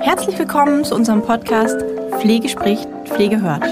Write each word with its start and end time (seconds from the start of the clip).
Herzlich 0.00 0.38
willkommen 0.38 0.84
zu 0.84 0.94
unserem 0.94 1.20
Podcast 1.20 1.82
Pflege 2.18 2.48
spricht, 2.48 2.88
Pflege 3.04 3.42
hört. 3.42 3.64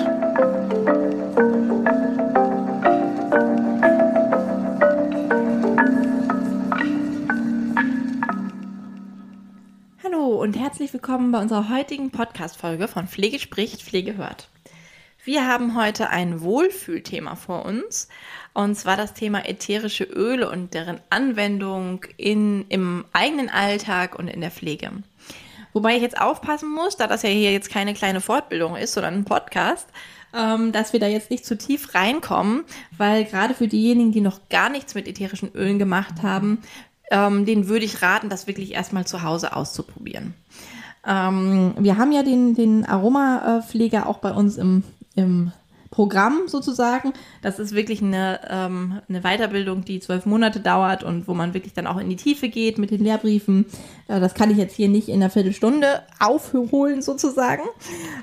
Hallo 10.05 10.43
und 10.43 10.59
herzlich 10.59 10.93
willkommen 10.93 11.33
bei 11.33 11.41
unserer 11.41 11.71
heutigen 11.71 12.11
Podcast-Folge 12.11 12.87
von 12.87 13.09
Pflege 13.09 13.39
spricht, 13.39 13.83
Pflege 13.83 14.19
hört. 14.19 14.51
Wir 15.27 15.49
haben 15.49 15.75
heute 15.77 16.11
ein 16.11 16.43
Wohlfühlthema 16.43 17.35
vor 17.35 17.65
uns 17.65 18.07
und 18.57 18.75
zwar 18.75 18.97
das 18.97 19.13
Thema 19.13 19.47
ätherische 19.47 20.05
Öle 20.05 20.51
und 20.51 20.73
deren 20.73 20.99
Anwendung 21.11 22.01
in, 22.17 22.65
im 22.71 23.05
eigenen 23.13 23.51
Alltag 23.51 24.19
und 24.19 24.29
in 24.29 24.41
der 24.41 24.51
Pflege. 24.51 24.91
Wobei 25.75 25.97
ich 25.97 26.03
jetzt 26.03 26.19
aufpassen 26.19 26.73
muss, 26.73 26.97
da 26.97 27.07
das 27.07 27.23
ja 27.23 27.29
hier 27.29 27.53
jetzt 27.53 27.69
keine 27.69 27.93
kleine 27.93 28.23
Fortbildung 28.23 28.77
ist, 28.77 28.95
sondern 28.95 29.13
ein 29.13 29.25
Podcast, 29.27 29.87
ähm, 30.35 30.73
dass 30.73 30.95
wir 30.95 31.01
da 31.01 31.07
jetzt 31.07 31.31
nicht 31.31 31.45
zu 31.45 31.59
tief 31.59 31.95
reinkommen, 31.95 32.65
weil 32.97 33.27
gerade 33.27 33.53
für 33.53 33.69
diejenigen, 33.69 34.13
die 34.13 34.23
noch 34.23 34.49
gar 34.49 34.71
nichts 34.71 34.95
mit 34.95 35.07
ätherischen 35.07 35.55
Ölen 35.55 35.79
gemacht 35.79 36.23
haben, 36.23 36.63
ähm, 37.11 37.45
denen 37.45 37.69
würde 37.69 37.85
ich 37.85 38.01
raten, 38.01 38.31
das 38.31 38.47
wirklich 38.47 38.73
erstmal 38.73 39.07
zu 39.07 39.23
Hause 39.23 39.55
auszuprobieren. 39.55 40.33
Ähm, 41.07 41.75
wir 41.79 41.99
haben 41.99 42.13
ja 42.13 42.23
den, 42.23 42.55
den 42.55 42.87
Aromapfleger 42.87 44.07
auch 44.07 44.19
bei 44.19 44.31
uns 44.33 44.57
im 44.57 44.83
im 45.17 45.51
Programm 45.91 46.43
sozusagen. 46.47 47.13
Das 47.43 47.59
ist 47.59 47.75
wirklich 47.75 48.03
eine, 48.03 48.41
ähm, 48.49 49.01
eine 49.09 49.21
Weiterbildung, 49.23 49.85
die 49.85 50.01
zwölf 50.01 50.27
Monate 50.27 50.61
dauert 50.61 51.03
und 51.03 51.29
wo 51.29 51.35
man 51.35 51.55
wirklich 51.55 51.75
dann 51.75 51.87
auch 51.87 51.99
in 51.99 52.09
die 52.09 52.17
Tiefe 52.17 52.49
geht 52.49 52.79
mit 52.79 52.91
den 52.91 53.03
Lehrbriefen. 53.03 53.67
Äh, 54.09 54.21
das 54.21 54.35
kann 54.35 54.51
ich 54.51 54.57
jetzt 54.57 54.75
hier 54.75 54.89
nicht 54.89 55.09
in 55.09 55.17
einer 55.17 55.31
Viertelstunde 55.31 56.03
aufholen 56.19 57.03
sozusagen. 57.03 57.63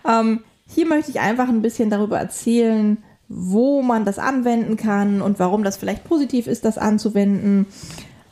Ähm, 0.07 0.43
hier 0.67 0.87
möchte 0.87 1.11
ich 1.11 1.19
einfach 1.19 1.49
ein 1.49 1.61
bisschen 1.61 1.89
darüber 1.89 2.17
erzählen, 2.17 2.97
wo 3.29 3.81
man 3.81 4.05
das 4.05 4.19
anwenden 4.19 4.77
kann 4.77 5.21
und 5.21 5.39
warum 5.39 5.63
das 5.63 5.77
vielleicht 5.77 6.03
positiv 6.03 6.47
ist, 6.47 6.65
das 6.65 6.77
anzuwenden. 6.77 7.67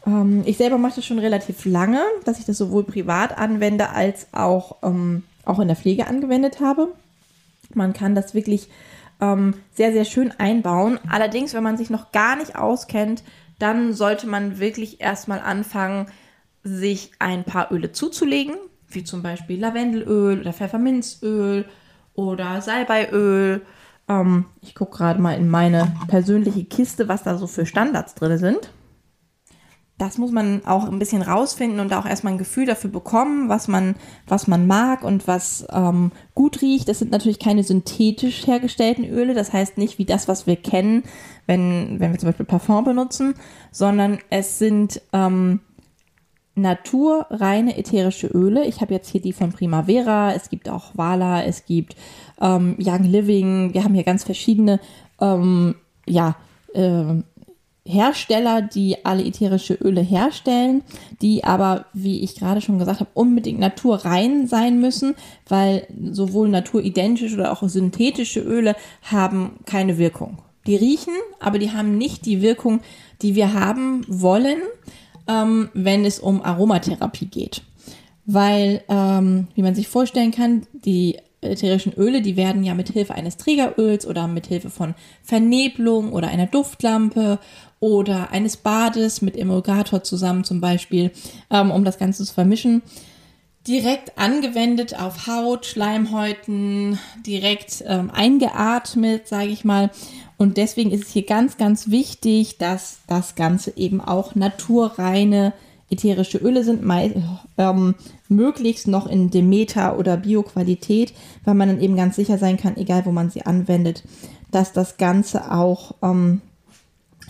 Ähm, 0.06 0.44
ich 0.46 0.58
selber 0.58 0.78
mache 0.78 0.98
das 0.98 1.06
schon 1.06 1.20
relativ 1.20 1.66
lange, 1.66 2.02
dass 2.26 2.40
ich 2.40 2.46
das 2.46 2.58
sowohl 2.58 2.84
privat 2.84 3.38
anwende 3.38 3.90
als 3.90 4.28
auch, 4.32 4.78
ähm, 4.84 5.24
auch 5.46 5.60
in 5.60 5.68
der 5.68 5.78
Pflege 5.78 6.08
angewendet 6.08 6.60
habe. 6.60 6.90
Man 7.74 7.94
kann 7.94 8.16
das 8.16 8.34
wirklich 8.34 8.68
ähm, 9.22 9.54
sehr, 9.72 9.94
sehr 9.94 10.06
schön 10.06 10.32
einbauen. 10.38 11.00
Allerdings, 11.10 11.54
wenn 11.54 11.64
man 11.64 11.78
sich 11.78 11.90
noch 11.90 12.12
gar 12.12 12.36
nicht 12.36 12.56
auskennt, 12.56 13.24
dann 13.60 13.94
sollte 13.94 14.28
man 14.28 14.60
wirklich 14.60 15.00
erstmal 15.00 15.40
anfangen, 15.40 16.08
sich 16.64 17.12
ein 17.20 17.44
paar 17.44 17.72
Öle 17.72 17.92
zuzulegen, 17.92 18.56
wie 18.90 19.04
zum 19.04 19.22
Beispiel 19.24 19.60
Lavendelöl 19.60 20.42
oder 20.42 20.54
Pfefferminzöl 20.54 21.66
oder 22.14 22.62
Salbeiöl. 22.62 23.62
Ähm, 24.08 24.46
ich 24.62 24.76
gucke 24.76 24.98
gerade 24.98 25.22
mal 25.22 25.38
in 25.38 25.50
meine 25.50 25.96
persönliche 26.08 26.66
Kiste, 26.66 27.08
was 27.08 27.24
da 27.24 27.38
so 27.38 27.48
für 27.48 27.66
Standards 27.66 28.16
drin 28.16 28.38
sind 28.38 28.72
das 30.02 30.18
muss 30.18 30.32
man 30.32 30.66
auch 30.66 30.86
ein 30.90 30.98
bisschen 30.98 31.22
rausfinden 31.22 31.80
und 31.80 31.94
auch 31.94 32.08
erstmal 32.08 32.34
ein 32.34 32.40
Gefühl 32.40 32.66
dafür 32.66 32.90
bekommen, 32.90 33.50
was 33.50 33.68
man, 33.68 33.96
was 34.28 34.48
man 34.48 34.66
mag 34.66 35.04
und 35.04 35.28
was 35.28 35.64
ähm, 35.72 36.12
gut 36.34 36.64
riecht. 36.64 36.90
Das 36.90 36.98
sind 36.98 37.12
natürlich 37.12 37.38
keine 37.38 37.64
synthetisch 37.64 38.48
hergestellten 38.48 39.06
Öle, 39.06 39.36
das 39.36 39.54
heißt 39.54 39.78
nicht 39.78 40.00
wie 40.00 40.06
das, 40.06 40.28
was 40.28 40.48
wir 40.48 40.56
kennen, 40.56 41.04
wenn, 41.46 42.00
wenn 42.00 42.12
wir 42.12 42.18
zum 42.18 42.30
Beispiel 42.30 42.48
Parfum 42.48 42.84
benutzen, 42.84 43.36
sondern 43.72 44.18
es 44.32 44.58
sind 44.58 45.00
ähm, 45.14 45.60
naturreine 46.56 47.78
ätherische 47.78 48.26
Öle. 48.26 48.66
Ich 48.66 48.82
habe 48.82 48.96
jetzt 48.96 49.10
hier 49.10 49.22
die 49.22 49.34
von 49.34 49.52
Primavera, 49.52 50.34
es 50.34 50.50
gibt 50.50 50.68
auch 50.68 50.98
Wala, 50.98 51.44
es 51.44 51.66
gibt 51.66 51.96
ähm, 52.42 52.76
Young 52.80 53.04
Living, 53.04 53.76
wir 53.76 53.84
haben 53.84 53.94
hier 53.94 54.04
ganz 54.04 54.24
verschiedene, 54.24 54.80
ähm, 55.20 55.76
ja, 56.08 56.38
äh, 56.74 57.22
Hersteller, 57.86 58.62
die 58.62 59.04
alle 59.06 59.26
ätherische 59.26 59.74
Öle 59.74 60.02
herstellen, 60.02 60.84
die 61.22 61.44
aber, 61.44 61.86
wie 61.94 62.22
ich 62.22 62.36
gerade 62.36 62.62
schon 62.62 62.78
gesagt 62.78 63.00
habe, 63.00 63.10
unbedingt 63.16 63.60
naturrein 63.60 64.46
sein 64.46 64.80
müssen, 64.80 65.16
weil 65.48 65.88
sowohl 66.12 66.48
naturidentisch 66.50 67.34
oder 67.34 67.52
auch 67.52 67.68
synthetische 67.68 68.42
Öle 68.42 68.76
haben 69.02 69.60
keine 69.66 69.98
Wirkung. 69.98 70.38
Die 70.68 70.76
riechen, 70.76 71.14
aber 71.40 71.58
die 71.58 71.72
haben 71.72 71.98
nicht 71.98 72.28
die 72.28 72.44
Wirkung, 72.44 72.82
die 73.24 73.34
wir 73.34 73.54
haben 73.54 74.06
wollen, 74.08 74.60
ähm, 75.28 75.70
wenn 75.74 76.06
es 76.06 76.20
um 76.20 76.44
Aromatherapie 76.44 77.26
geht. 77.26 77.64
Weil, 78.28 78.84
ähm, 78.90 79.48
wie 79.56 79.64
man 79.64 79.74
sich 79.74 79.88
vorstellen 79.88 80.30
kann, 80.30 80.68
die 80.74 81.18
ätherischen 81.42 81.94
Öle, 81.94 82.22
die 82.22 82.38
werden 82.38 82.64
ja 82.64 82.76
mit 82.76 82.90
Hilfe 82.90 83.16
eines 83.16 83.38
Trägeröls 83.38 84.06
oder 84.06 84.28
mit 84.28 84.46
Hilfe 84.46 84.70
von 84.70 84.94
Vernebelung 85.24 86.14
oder 86.14 86.28
einer 86.28 86.46
Duftlampe 86.46 87.40
oder 87.82 88.32
eines 88.32 88.56
Bades 88.56 89.22
mit 89.22 89.36
Emulgator 89.36 90.04
zusammen 90.04 90.46
zum 90.46 90.62
Beispiel, 90.62 91.12
ähm, 91.50 91.72
um 91.72 91.84
das 91.84 91.98
Ganze 91.98 92.24
zu 92.24 92.34
vermischen. 92.34 92.84
Direkt 93.68 94.18
angewendet 94.18 94.98
auf 95.00 95.28
Haut, 95.28 95.66
Schleimhäuten, 95.66 96.98
direkt 97.26 97.84
ähm, 97.86 98.10
eingeatmet, 98.10 99.28
sage 99.28 99.50
ich 99.50 99.66
mal. 99.66 99.92
Und 100.38 100.58
deswegen 100.58 100.92
ist 100.92 101.06
es 101.06 101.12
hier 101.12 101.26
ganz, 101.26 101.58
ganz 101.58 101.90
wichtig, 101.90 102.58
dass 102.58 103.00
das 103.08 103.36
Ganze 103.36 103.76
eben 103.78 104.00
auch 104.00 104.36
naturreine 104.36 105.54
ätherische 105.92 106.38
Öle 106.38 106.64
sind, 106.64 106.84
ähm, 107.58 107.96
möglichst 108.30 108.88
noch 108.88 109.08
in 109.08 109.30
Demeter 109.30 109.98
oder 109.98 110.18
Bioqualität, 110.18 111.14
weil 111.44 111.54
man 111.54 111.68
dann 111.68 111.82
eben 111.82 111.96
ganz 111.96 112.16
sicher 112.16 112.38
sein 112.38 112.58
kann, 112.58 112.78
egal 112.78 113.06
wo 113.06 113.12
man 113.12 113.30
sie 113.30 113.46
anwendet, 113.46 114.04
dass 114.52 114.72
das 114.72 114.98
Ganze 114.98 115.52
auch 115.52 115.96
ähm, 116.02 116.42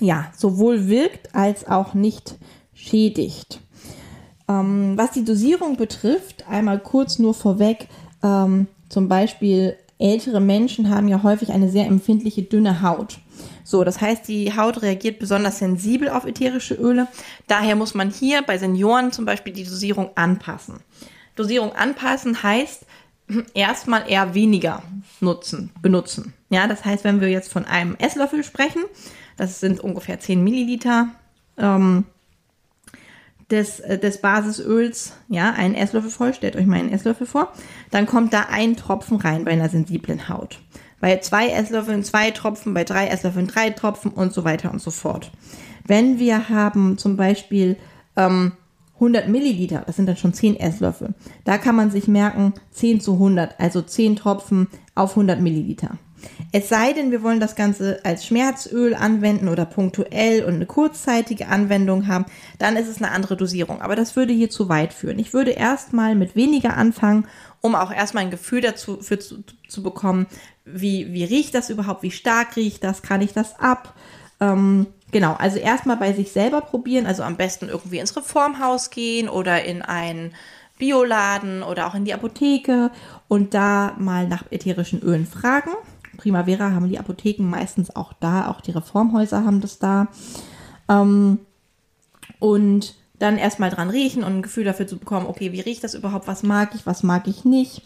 ja, 0.02 0.32
sowohl 0.36 0.88
wirkt 0.88 1.34
als 1.34 1.68
auch 1.68 1.94
nicht 1.94 2.36
schädigt. 2.74 3.62
Ähm, 4.50 4.98
was 4.98 5.12
die 5.12 5.24
Dosierung 5.24 5.78
betrifft, 5.78 6.46
einmal 6.50 6.80
kurz 6.80 7.20
nur 7.20 7.34
vorweg, 7.34 7.88
ähm, 8.24 8.68
zum 8.90 9.08
Beispiel 9.08 9.78
ältere 10.00 10.42
Menschen 10.42 10.90
haben 10.90 11.08
ja 11.08 11.22
häufig 11.24 11.52
eine 11.52 11.70
sehr 11.70 11.86
empfindliche 11.86 12.42
dünne 12.42 12.82
Haut. 12.82 13.20
So, 13.64 13.84
das 13.84 14.02
heißt, 14.02 14.28
die 14.28 14.56
Haut 14.58 14.82
reagiert 14.82 15.20
besonders 15.20 15.60
sensibel 15.60 16.10
auf 16.10 16.26
ätherische 16.26 16.74
Öle. 16.74 17.08
Daher 17.48 17.76
muss 17.76 17.94
man 17.94 18.10
hier 18.10 18.42
bei 18.42 18.58
Senioren 18.58 19.12
zum 19.12 19.26
Beispiel 19.26 19.54
die 19.54 19.64
Dosierung 19.64 20.10
anpassen. 20.16 20.80
Dosierung 21.36 21.74
anpassen 21.74 22.42
heißt 22.42 22.86
erstmal 23.54 24.10
eher 24.10 24.34
weniger 24.34 24.82
nutzen, 25.20 25.70
benutzen. 25.82 26.34
Ja, 26.50 26.68
das 26.68 26.84
heißt, 26.84 27.04
wenn 27.04 27.22
wir 27.22 27.30
jetzt 27.30 27.52
von 27.52 27.66
einem 27.66 27.96
Esslöffel 27.96 28.44
sprechen, 28.44 28.82
das 29.38 29.59
sind 29.59 29.80
ungefähr 29.80 30.19
10 30.19 30.44
Milliliter 30.44 31.09
ähm, 31.58 32.06
des, 33.50 33.80
äh, 33.81 34.00
des 34.00 34.22
Basisöls. 34.22 35.14
Ja, 35.28 35.52
einen 35.52 35.75
Esslöffel 35.75 36.09
voll. 36.09 36.34
Stellt 36.34 36.56
euch 36.56 36.66
mal 36.66 36.80
einen 36.80 36.92
Esslöffel 36.92 37.28
vor. 37.28 37.52
Dann 37.91 38.06
kommt 38.06 38.34
da 38.34 38.47
ein 38.50 38.75
Tropfen 38.75 39.18
rein 39.18 39.46
bei 39.46 39.52
einer 39.52 39.70
sensiblen 39.70 40.30
Haut. 40.30 40.59
Bei 41.00 41.18
zwei 41.18 41.50
Esslöffeln 41.50 42.03
zwei 42.03 42.31
Tropfen, 42.31 42.74
bei 42.74 42.84
drei 42.84 43.08
Esslöffeln 43.08 43.47
drei 43.47 43.72
Tropfen 43.72 44.12
und 44.12 44.34
so 44.34 44.44
weiter 44.44 44.72
und 44.72 44.81
so 44.81 44.91
fort. 44.91 45.31
Wenn 45.86 46.20
wir 46.20 46.50
haben 46.50 46.97
zum 46.97 47.18
Beispiel 47.18 47.78
ähm, 48.16 48.53
100 48.96 49.28
Milliliter, 49.28 49.84
das 49.86 49.96
sind 49.96 50.06
dann 50.06 50.18
schon 50.18 50.34
10 50.34 50.58
Esslöffel, 50.58 51.16
da 51.44 51.58
kann 51.58 51.75
man 51.75 51.90
sich 51.90 52.08
merken 52.08 52.53
10 52.70 53.02
zu 53.02 53.14
100, 53.14 53.59
also 53.59 53.81
10 53.81 54.16
Tropfen 54.16 54.68
auf 54.94 55.12
100 55.12 55.41
Milliliter. 55.41 55.97
Es 56.52 56.70
sei 56.70 56.94
denn, 56.94 57.12
wir 57.12 57.24
wollen 57.24 57.40
das 57.40 57.56
Ganze 57.56 58.00
als 58.04 58.26
Schmerzöl 58.26 58.94
anwenden 58.94 59.48
oder 59.48 59.66
punktuell 59.66 60.44
und 60.44 60.56
eine 60.56 60.66
kurzzeitige 60.66 61.47
Anwendung 61.47 62.08
haben, 62.08 62.26
dann 62.59 62.76
ist 62.76 62.88
es 62.88 62.97
eine 62.97 63.12
andere 63.12 63.38
Dosierung. 63.38 63.82
Aber 63.82 63.96
das 63.96 64.16
würde 64.16 64.34
hier 64.34 64.50
zu 64.50 64.68
weit 64.68 64.94
führen. 64.94 65.20
Ich 65.20 65.34
würde 65.34 65.52
erstmal 65.52 66.16
mit 66.16 66.35
weniger 66.35 66.76
anfangen, 66.76 67.28
um 67.62 67.76
auch 67.76 67.91
erstmal 67.91 68.23
ein 68.23 68.32
Gefühl 68.32 68.62
dazu 68.62 69.02
für, 69.02 69.20
zu, 69.20 69.44
zu 69.68 69.84
bekommen, 69.84 70.28
wie, 70.66 71.14
wie 71.14 71.23
riecht 71.23 71.56
das 71.56 71.70
überhaupt, 71.70 72.03
wie 72.03 72.12
stark 72.12 72.56
riecht 72.56 72.84
das, 72.84 73.02
kann 73.02 73.22
ich 73.22 73.34
das 73.34 73.59
ab? 73.59 73.94
Ähm, 74.40 74.88
genau, 75.12 75.35
also 75.35 75.58
erstmal 75.58 75.97
bei 75.97 76.14
sich 76.14 76.32
selber 76.32 76.62
probieren, 76.62 77.06
also 77.06 77.23
am 77.23 77.38
besten 77.38 77.70
irgendwie 77.70 78.00
ins 78.00 78.16
Reformhaus 78.16 78.90
gehen 78.90 79.29
oder 79.29 79.64
in 79.64 79.82
ein 79.82 80.34
Bioladen 80.79 81.62
oder 81.62 81.88
auch 81.88 81.96
in 81.96 82.06
die 82.06 82.14
Apotheke 82.14 82.91
und 83.28 83.53
da 83.53 83.96
mal 84.00 84.28
nach 84.28 84.52
ätherischen 84.52 85.02
Ölen 85.02 85.28
fragen. 85.28 85.72
Primavera 86.22 86.72
haben 86.72 86.88
die 86.88 87.00
Apotheken 87.00 87.44
meistens 87.50 87.96
auch 87.96 88.14
da, 88.14 88.47
auch 88.47 88.62
die 88.62 88.72
Reformhäuser 88.72 89.44
haben 89.44 89.59
das 89.59 89.79
da. 89.79 90.08
Ähm, 90.88 91.40
und 92.40 92.96
dann 93.18 93.38
erstmal 93.38 93.72
dran 93.72 93.90
riechen 93.90 94.23
und 94.23 94.38
ein 94.38 94.41
Gefühl 94.41 94.64
dafür 94.64 94.88
zu 94.88 94.97
bekommen, 94.97 95.26
okay, 95.26 95.52
wie 95.52 95.62
riecht 95.62 95.84
das 95.84 95.96
überhaupt, 95.96 96.28
was 96.28 96.44
mag 96.44 96.76
ich, 96.76 96.85
was 96.85 97.03
mag 97.03 97.28
ich 97.28 97.44
nicht. 97.44 97.82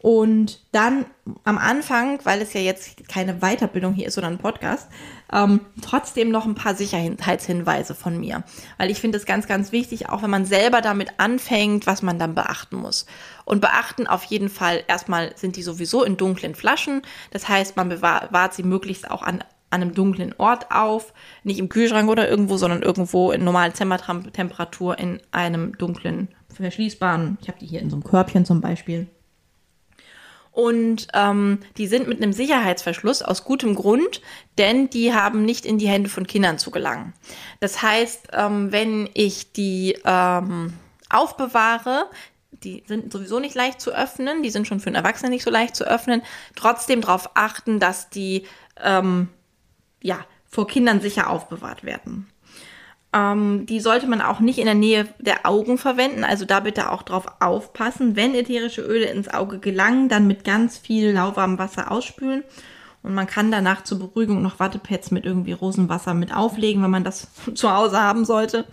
Und 0.00 0.60
dann 0.70 1.06
am 1.42 1.58
Anfang, 1.58 2.20
weil 2.22 2.40
es 2.40 2.52
ja 2.52 2.60
jetzt 2.60 3.08
keine 3.08 3.40
Weiterbildung 3.40 3.94
hier 3.94 4.06
ist, 4.06 4.14
sondern 4.14 4.34
ein 4.34 4.38
Podcast, 4.38 4.88
ähm, 5.32 5.60
trotzdem 5.82 6.30
noch 6.30 6.46
ein 6.46 6.54
paar 6.54 6.76
Sicherheitshinweise 6.76 7.96
von 7.96 8.18
mir. 8.18 8.44
Weil 8.76 8.92
ich 8.92 9.00
finde 9.00 9.18
es 9.18 9.26
ganz, 9.26 9.48
ganz 9.48 9.72
wichtig, 9.72 10.08
auch 10.08 10.22
wenn 10.22 10.30
man 10.30 10.44
selber 10.44 10.82
damit 10.82 11.14
anfängt, 11.18 11.88
was 11.88 12.02
man 12.02 12.18
dann 12.20 12.36
beachten 12.36 12.76
muss. 12.76 13.06
Und 13.44 13.60
beachten 13.60 14.06
auf 14.06 14.22
jeden 14.24 14.48
Fall, 14.48 14.84
erstmal 14.86 15.32
sind 15.36 15.56
die 15.56 15.64
sowieso 15.64 16.04
in 16.04 16.16
dunklen 16.16 16.54
Flaschen. 16.54 17.02
Das 17.32 17.48
heißt, 17.48 17.76
man 17.76 17.88
bewahrt 17.88 18.54
sie 18.54 18.62
möglichst 18.62 19.10
auch 19.10 19.22
an, 19.22 19.42
an 19.70 19.82
einem 19.82 19.94
dunklen 19.94 20.32
Ort 20.38 20.70
auf. 20.70 21.12
Nicht 21.42 21.58
im 21.58 21.68
Kühlschrank 21.68 22.08
oder 22.08 22.28
irgendwo, 22.28 22.56
sondern 22.56 22.82
irgendwo 22.82 23.32
in 23.32 23.42
normalen 23.42 23.74
Zimmertemperatur 23.74 24.96
in 24.96 25.20
einem 25.32 25.76
dunklen, 25.76 26.28
verschließbaren. 26.54 27.36
Ich 27.42 27.48
habe 27.48 27.58
die 27.58 27.66
hier 27.66 27.80
in 27.80 27.90
so 27.90 27.96
einem 27.96 28.04
Körbchen 28.04 28.44
zum 28.44 28.60
Beispiel 28.60 29.08
und 30.58 31.06
ähm, 31.14 31.60
die 31.76 31.86
sind 31.86 32.08
mit 32.08 32.20
einem 32.20 32.32
Sicherheitsverschluss 32.32 33.22
aus 33.22 33.44
gutem 33.44 33.76
Grund, 33.76 34.20
denn 34.58 34.90
die 34.90 35.14
haben 35.14 35.44
nicht 35.44 35.64
in 35.64 35.78
die 35.78 35.86
Hände 35.86 36.10
von 36.10 36.26
Kindern 36.26 36.58
zu 36.58 36.72
gelangen. 36.72 37.12
Das 37.60 37.80
heißt, 37.80 38.30
ähm, 38.32 38.72
wenn 38.72 39.08
ich 39.14 39.52
die 39.52 39.96
ähm, 40.04 40.72
aufbewahre, 41.10 42.10
die 42.50 42.82
sind 42.88 43.12
sowieso 43.12 43.38
nicht 43.38 43.54
leicht 43.54 43.80
zu 43.80 43.92
öffnen, 43.92 44.42
die 44.42 44.50
sind 44.50 44.66
schon 44.66 44.80
für 44.80 44.88
einen 44.88 44.96
Erwachsenen 44.96 45.30
nicht 45.30 45.44
so 45.44 45.50
leicht 45.50 45.76
zu 45.76 45.84
öffnen, 45.84 46.22
trotzdem 46.56 47.02
darauf 47.02 47.30
achten, 47.34 47.78
dass 47.78 48.10
die 48.10 48.44
ähm, 48.82 49.28
ja, 50.02 50.26
vor 50.44 50.66
Kindern 50.66 51.00
sicher 51.00 51.30
aufbewahrt 51.30 51.84
werden. 51.84 52.26
Ähm, 53.12 53.64
die 53.64 53.80
sollte 53.80 54.06
man 54.06 54.20
auch 54.20 54.40
nicht 54.40 54.58
in 54.58 54.66
der 54.66 54.74
Nähe 54.74 55.08
der 55.18 55.46
Augen 55.46 55.78
verwenden, 55.78 56.24
also 56.24 56.44
da 56.44 56.60
bitte 56.60 56.92
auch 56.92 57.02
drauf 57.02 57.26
aufpassen. 57.40 58.16
Wenn 58.16 58.34
ätherische 58.34 58.82
Öle 58.82 59.06
ins 59.06 59.28
Auge 59.28 59.58
gelangen, 59.58 60.08
dann 60.08 60.26
mit 60.26 60.44
ganz 60.44 60.76
viel 60.76 61.12
lauwarmem 61.12 61.58
Wasser 61.58 61.90
ausspülen. 61.90 62.44
Und 63.02 63.14
man 63.14 63.26
kann 63.26 63.50
danach 63.50 63.84
zur 63.84 63.98
Beruhigung 64.00 64.42
noch 64.42 64.60
Wattepads 64.60 65.10
mit 65.10 65.24
irgendwie 65.24 65.52
Rosenwasser 65.52 66.12
mit 66.12 66.34
auflegen, 66.34 66.82
wenn 66.82 66.90
man 66.90 67.04
das 67.04 67.28
zu 67.54 67.72
Hause 67.74 67.98
haben 68.00 68.24
sollte. 68.24 68.66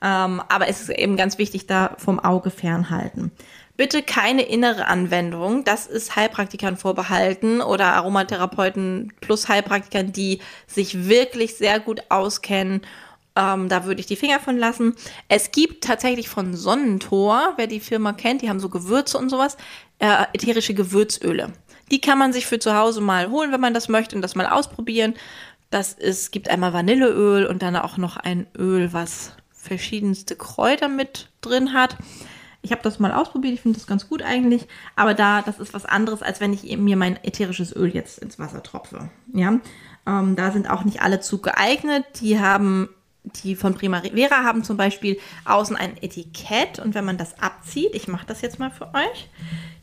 Ähm, 0.00 0.40
aber 0.48 0.68
es 0.68 0.80
ist 0.80 0.90
eben 0.90 1.16
ganz 1.16 1.38
wichtig, 1.38 1.66
da 1.66 1.94
vom 1.98 2.20
Auge 2.20 2.50
fernhalten. 2.50 3.32
Bitte 3.76 4.02
keine 4.02 4.42
innere 4.42 4.86
Anwendung. 4.86 5.64
Das 5.64 5.86
ist 5.86 6.16
Heilpraktikern 6.16 6.76
vorbehalten 6.76 7.60
oder 7.60 7.92
Aromatherapeuten 7.94 9.12
plus 9.20 9.48
Heilpraktikern, 9.48 10.12
die 10.12 10.40
sich 10.66 11.08
wirklich 11.08 11.56
sehr 11.56 11.78
gut 11.78 12.02
auskennen 12.08 12.80
ähm, 13.38 13.68
da 13.68 13.84
würde 13.84 14.00
ich 14.00 14.06
die 14.06 14.16
Finger 14.16 14.40
von 14.40 14.58
lassen. 14.58 14.94
Es 15.28 15.52
gibt 15.52 15.84
tatsächlich 15.84 16.28
von 16.28 16.54
Sonnentor, 16.54 17.54
wer 17.56 17.68
die 17.68 17.80
Firma 17.80 18.12
kennt, 18.12 18.42
die 18.42 18.50
haben 18.50 18.58
so 18.58 18.68
Gewürze 18.68 19.16
und 19.16 19.28
sowas, 19.28 19.56
äh, 20.00 20.24
ätherische 20.32 20.74
Gewürzöle. 20.74 21.52
Die 21.92 22.00
kann 22.00 22.18
man 22.18 22.32
sich 22.32 22.46
für 22.46 22.58
zu 22.58 22.76
Hause 22.76 23.00
mal 23.00 23.30
holen, 23.30 23.52
wenn 23.52 23.60
man 23.60 23.74
das 23.74 23.88
möchte 23.88 24.16
und 24.16 24.22
das 24.22 24.34
mal 24.34 24.46
ausprobieren. 24.46 25.14
Das 25.70 25.92
ist, 25.92 26.32
gibt 26.32 26.50
einmal 26.50 26.72
Vanilleöl 26.72 27.46
und 27.46 27.62
dann 27.62 27.76
auch 27.76 27.96
noch 27.96 28.16
ein 28.16 28.46
Öl, 28.56 28.92
was 28.92 29.32
verschiedenste 29.52 30.34
Kräuter 30.34 30.88
mit 30.88 31.30
drin 31.40 31.72
hat. 31.72 31.96
Ich 32.62 32.72
habe 32.72 32.82
das 32.82 32.98
mal 32.98 33.12
ausprobiert, 33.12 33.54
ich 33.54 33.60
finde 33.60 33.78
das 33.78 33.86
ganz 33.86 34.08
gut 34.08 34.22
eigentlich, 34.22 34.66
aber 34.96 35.14
da, 35.14 35.42
das 35.42 35.60
ist 35.60 35.74
was 35.74 35.84
anderes, 35.84 36.22
als 36.22 36.40
wenn 36.40 36.52
ich 36.52 36.76
mir 36.76 36.96
mein 36.96 37.22
ätherisches 37.22 37.74
Öl 37.74 37.94
jetzt 37.94 38.18
ins 38.18 38.38
Wasser 38.38 38.62
tropfe. 38.64 39.10
Ja, 39.32 39.60
ähm, 40.06 40.34
da 40.34 40.50
sind 40.50 40.68
auch 40.68 40.84
nicht 40.84 41.02
alle 41.02 41.20
zu 41.20 41.40
geeignet. 41.40 42.04
Die 42.20 42.40
haben 42.40 42.88
die 43.42 43.56
von 43.56 43.74
Primavera 43.74 44.44
haben 44.44 44.64
zum 44.64 44.76
Beispiel 44.76 45.18
außen 45.44 45.76
ein 45.76 45.96
Etikett 46.00 46.78
und 46.78 46.94
wenn 46.94 47.04
man 47.04 47.18
das 47.18 47.38
abzieht, 47.40 47.94
ich 47.94 48.08
mache 48.08 48.26
das 48.26 48.40
jetzt 48.40 48.58
mal 48.58 48.70
für 48.70 48.94
euch. 48.94 49.28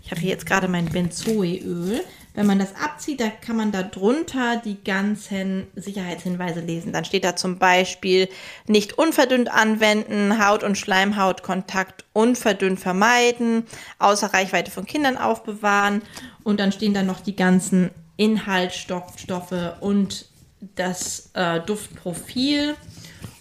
Ich 0.04 0.12
habe 0.12 0.22
hier 0.22 0.30
jetzt 0.30 0.46
gerade 0.46 0.68
mein 0.68 0.86
Benzoeöl. 0.86 2.02
Wenn 2.36 2.46
man 2.46 2.60
das 2.60 2.76
abzieht, 2.76 3.22
da 3.22 3.30
kann 3.30 3.56
man 3.56 3.72
da 3.72 3.82
drunter 3.82 4.62
die 4.64 4.84
ganzen 4.84 5.68
Sicherheitshinweise 5.76 6.60
lesen. 6.60 6.92
Dann 6.92 7.06
steht 7.06 7.24
da 7.24 7.36
zum 7.36 7.58
Beispiel 7.58 8.28
nicht 8.68 8.98
unverdünnt 8.98 9.50
anwenden, 9.52 10.46
Haut- 10.46 10.64
und 10.64 10.78
Schleimhautkontakt 10.78 12.04
unverdünnt 12.12 12.80
vermeiden, 12.80 13.64
außer 13.98 14.34
Reichweite 14.34 14.70
von 14.70 14.86
Kindern 14.86 15.18
aufbewahren. 15.18 16.02
Und 16.44 16.60
dann 16.60 16.74
stehen 16.74 16.94
da 16.94 17.04
noch 17.04 17.22
die 17.22 17.36
ganzen 17.36 17.90
Inhaltsstoffe 18.18 19.80
und 19.80 20.26
das 20.76 21.32
äh, 21.34 21.62
Duftprofil 21.62 22.76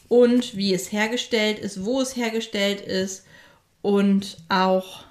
und 0.09 0.56
wie 0.56 0.75
es 0.75 0.93
hergestellt 0.93 1.59
ist, 1.59 1.85
wo 1.85 2.01
es 2.01 2.17
hergestellt 2.17 2.81
ist 2.81 3.25
und 3.83 4.39
auch 4.49 5.05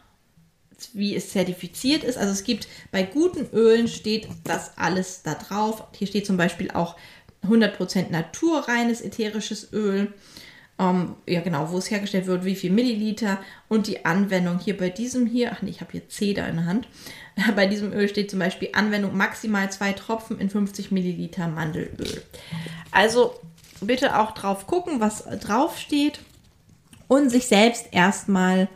wie 0.94 1.16
es 1.16 1.30
zertifiziert 1.30 2.04
ist. 2.04 2.18
Also 2.18 2.32
es 2.32 2.44
gibt 2.44 2.68
bei 2.92 3.04
guten 3.04 3.48
Ölen 3.54 3.88
steht 3.88 4.28
das 4.44 4.78
alles 4.78 5.24
da 5.24 5.36
drauf. 5.36 5.84
Hier 5.94 6.08
steht 6.08 6.26
zum 6.26 6.38
Beispiel 6.38 6.72
auch 6.72 6.96
100% 7.48 8.10
naturreines 8.10 9.02
ätherisches 9.02 9.72
Öl. 9.72 10.14
Ähm, 10.80 11.16
ja 11.28 11.42
genau, 11.42 11.72
wo 11.72 11.78
es 11.78 11.92
hergestellt 11.92 12.26
wird, 12.26 12.46
wie 12.46 12.56
viel 12.56 12.72
Milliliter 12.72 13.40
und 13.70 13.88
die 13.88 14.06
Anwendung 14.06 14.60
hier 14.60 14.76
bei 14.76 14.90
diesem 14.90 15.28
hier, 15.28 15.52
ach 15.52 15.62
nee, 15.62 15.70
ich 15.70 15.82
habe 15.82 15.92
hier 15.92 16.10
Zeder 16.10 16.48
in 16.50 16.56
der 16.58 16.66
Hand. 16.66 16.88
Bei 17.56 17.66
diesem 17.66 17.94
Öl 17.94 18.08
steht 18.08 18.30
zum 18.30 18.38
Beispiel 18.38 18.70
Anwendung 18.74 19.18
maximal 19.18 19.72
zwei 19.72 19.94
Tropfen 19.94 20.40
in 20.40 20.52
50 20.52 20.92
Milliliter 20.92 21.48
Mandelöl. 21.48 22.22
Also 22.92 23.34
bitte 23.86 24.20
auch 24.20 24.32
drauf 24.32 24.68
gucken, 24.68 25.00
was 25.00 25.24
draufsteht 25.24 26.20
und 27.08 27.30
sich 27.30 27.48
selbst 27.48 27.88
erstmal, 27.92 28.70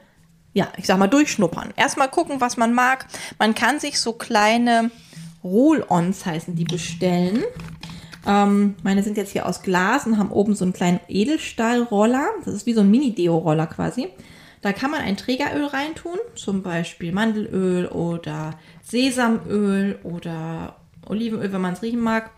ja, 0.54 0.68
ich 0.78 0.86
sag 0.86 0.98
mal, 0.98 1.08
durchschnuppern. 1.08 1.74
Erstmal 1.76 2.10
gucken, 2.10 2.42
was 2.42 2.58
man 2.58 2.74
mag. 2.74 3.08
Man 3.40 3.56
kann 3.56 3.80
sich 3.80 4.00
so 4.00 4.14
kleine 4.14 4.92
Roll-Ons 5.44 6.26
heißen 6.26 6.56
die 6.56 6.66
bestellen. 6.66 7.44
Ähm, 8.26 8.76
meine 8.84 9.04
sind 9.04 9.18
jetzt 9.18 9.32
hier 9.32 9.46
aus 9.46 9.62
Glas 9.62 10.06
und 10.06 10.18
haben 10.18 10.32
oben 10.32 10.56
so 10.56 10.66
einen 10.66 10.74
kleinen 10.74 11.00
Edelstahlroller. 11.08 12.28
Das 12.44 12.54
ist 12.54 12.66
wie 12.66 12.74
so 12.74 12.82
ein 12.82 12.92
Mini-Deo-Roller 12.92 13.68
quasi. 13.68 14.10
Da 14.62 14.74
kann 14.74 14.92
man 14.92 15.02
ein 15.02 15.18
Trägeröl 15.18 15.66
reintun, 15.66 16.18
zum 16.36 16.64
Beispiel 16.64 17.12
Mandelöl 17.12 17.88
oder 17.88 18.56
Sesamöl 18.84 20.00
oder 20.04 20.76
Olivenöl, 21.06 21.54
wenn 21.54 21.62
man 21.62 21.74
es 21.74 21.84
riechen 21.84 22.02
mag. 22.02 22.32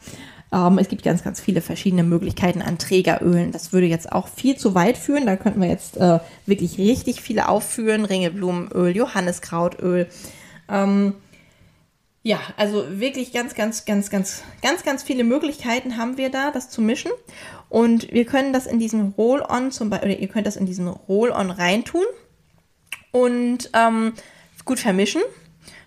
Ähm, 0.51 0.77
es 0.77 0.87
gibt 0.87 1.03
ganz, 1.03 1.23
ganz 1.23 1.39
viele 1.39 1.61
verschiedene 1.61 2.03
Möglichkeiten 2.03 2.61
an 2.61 2.77
Trägerölen. 2.77 3.51
Das 3.51 3.71
würde 3.71 3.87
jetzt 3.87 4.11
auch 4.11 4.27
viel 4.27 4.57
zu 4.57 4.75
weit 4.75 4.97
führen. 4.97 5.25
Da 5.25 5.35
könnten 5.35 5.61
wir 5.61 5.69
jetzt 5.69 5.97
äh, 5.97 6.19
wirklich 6.45 6.77
richtig 6.77 7.21
viele 7.21 7.49
aufführen. 7.49 8.05
Ringelblumenöl, 8.05 8.95
Johanniskrautöl. 8.95 10.07
Ähm, 10.67 11.13
ja, 12.21 12.39
also 12.57 12.85
wirklich 12.99 13.31
ganz, 13.31 13.55
ganz, 13.55 13.85
ganz, 13.85 14.09
ganz, 14.09 14.43
ganz, 14.61 14.83
ganz 14.83 15.03
viele 15.03 15.23
Möglichkeiten 15.23 15.97
haben 15.97 16.17
wir 16.17 16.29
da, 16.29 16.51
das 16.51 16.69
zu 16.69 16.81
mischen. 16.81 17.11
Und 17.69 18.11
wir 18.11 18.25
können 18.25 18.51
das 18.51 18.65
in 18.65 18.79
diesen 18.79 19.13
Roll-On 19.17 19.71
zum 19.71 19.89
Beispiel, 19.89 20.11
oder 20.11 20.19
ihr 20.19 20.27
könnt 20.27 20.47
das 20.47 20.57
in 20.57 20.65
diesen 20.65 20.87
Roll-On 20.87 21.49
reintun 21.51 22.03
und 23.11 23.69
ähm, 23.73 24.13
gut 24.65 24.79
vermischen. 24.79 25.21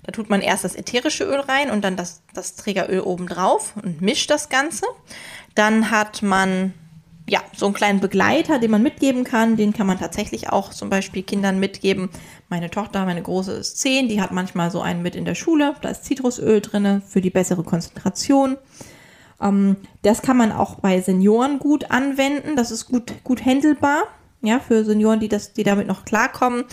Da 0.04 0.12
tut 0.12 0.30
man 0.30 0.40
erst 0.40 0.64
das 0.64 0.74
ätherische 0.74 1.24
Öl 1.24 1.40
rein 1.40 1.70
und 1.70 1.82
dann 1.82 1.96
das, 1.96 2.22
das 2.34 2.56
Trägeröl 2.56 3.00
oben 3.00 3.26
drauf 3.26 3.74
und 3.82 4.00
mischt 4.00 4.30
das 4.30 4.48
Ganze. 4.48 4.86
Dann 5.54 5.90
hat 5.90 6.22
man 6.22 6.74
ja, 7.28 7.40
so 7.56 7.66
einen 7.66 7.74
kleinen 7.74 8.00
Begleiter, 8.00 8.58
den 8.58 8.70
man 8.70 8.82
mitgeben 8.82 9.24
kann. 9.24 9.56
Den 9.56 9.72
kann 9.72 9.86
man 9.86 9.98
tatsächlich 9.98 10.50
auch 10.50 10.70
zum 10.70 10.90
Beispiel 10.90 11.22
Kindern 11.22 11.60
mitgeben. 11.60 12.10
Meine 12.48 12.70
Tochter, 12.70 13.04
meine 13.04 13.22
Große 13.22 13.52
ist 13.52 13.78
zehn, 13.78 14.08
die 14.08 14.20
hat 14.20 14.32
manchmal 14.32 14.70
so 14.70 14.80
einen 14.80 15.02
mit 15.02 15.14
in 15.14 15.24
der 15.24 15.34
Schule. 15.34 15.74
Da 15.82 15.90
ist 15.90 16.04
Zitrusöl 16.04 16.60
drin 16.60 17.02
für 17.06 17.20
die 17.20 17.30
bessere 17.30 17.62
Konzentration. 17.62 18.56
Ähm, 19.40 19.76
das 20.02 20.22
kann 20.22 20.36
man 20.36 20.52
auch 20.52 20.76
bei 20.80 21.00
Senioren 21.00 21.58
gut 21.58 21.90
anwenden. 21.90 22.56
Das 22.56 22.70
ist 22.70 22.86
gut, 22.86 23.12
gut 23.22 23.44
handelbar. 23.44 24.02
Ja, 24.40 24.58
für 24.58 24.84
Senioren, 24.84 25.20
die, 25.20 25.28
das, 25.28 25.52
die 25.52 25.62
damit 25.62 25.86
noch 25.86 26.04
klarkommen. 26.04 26.64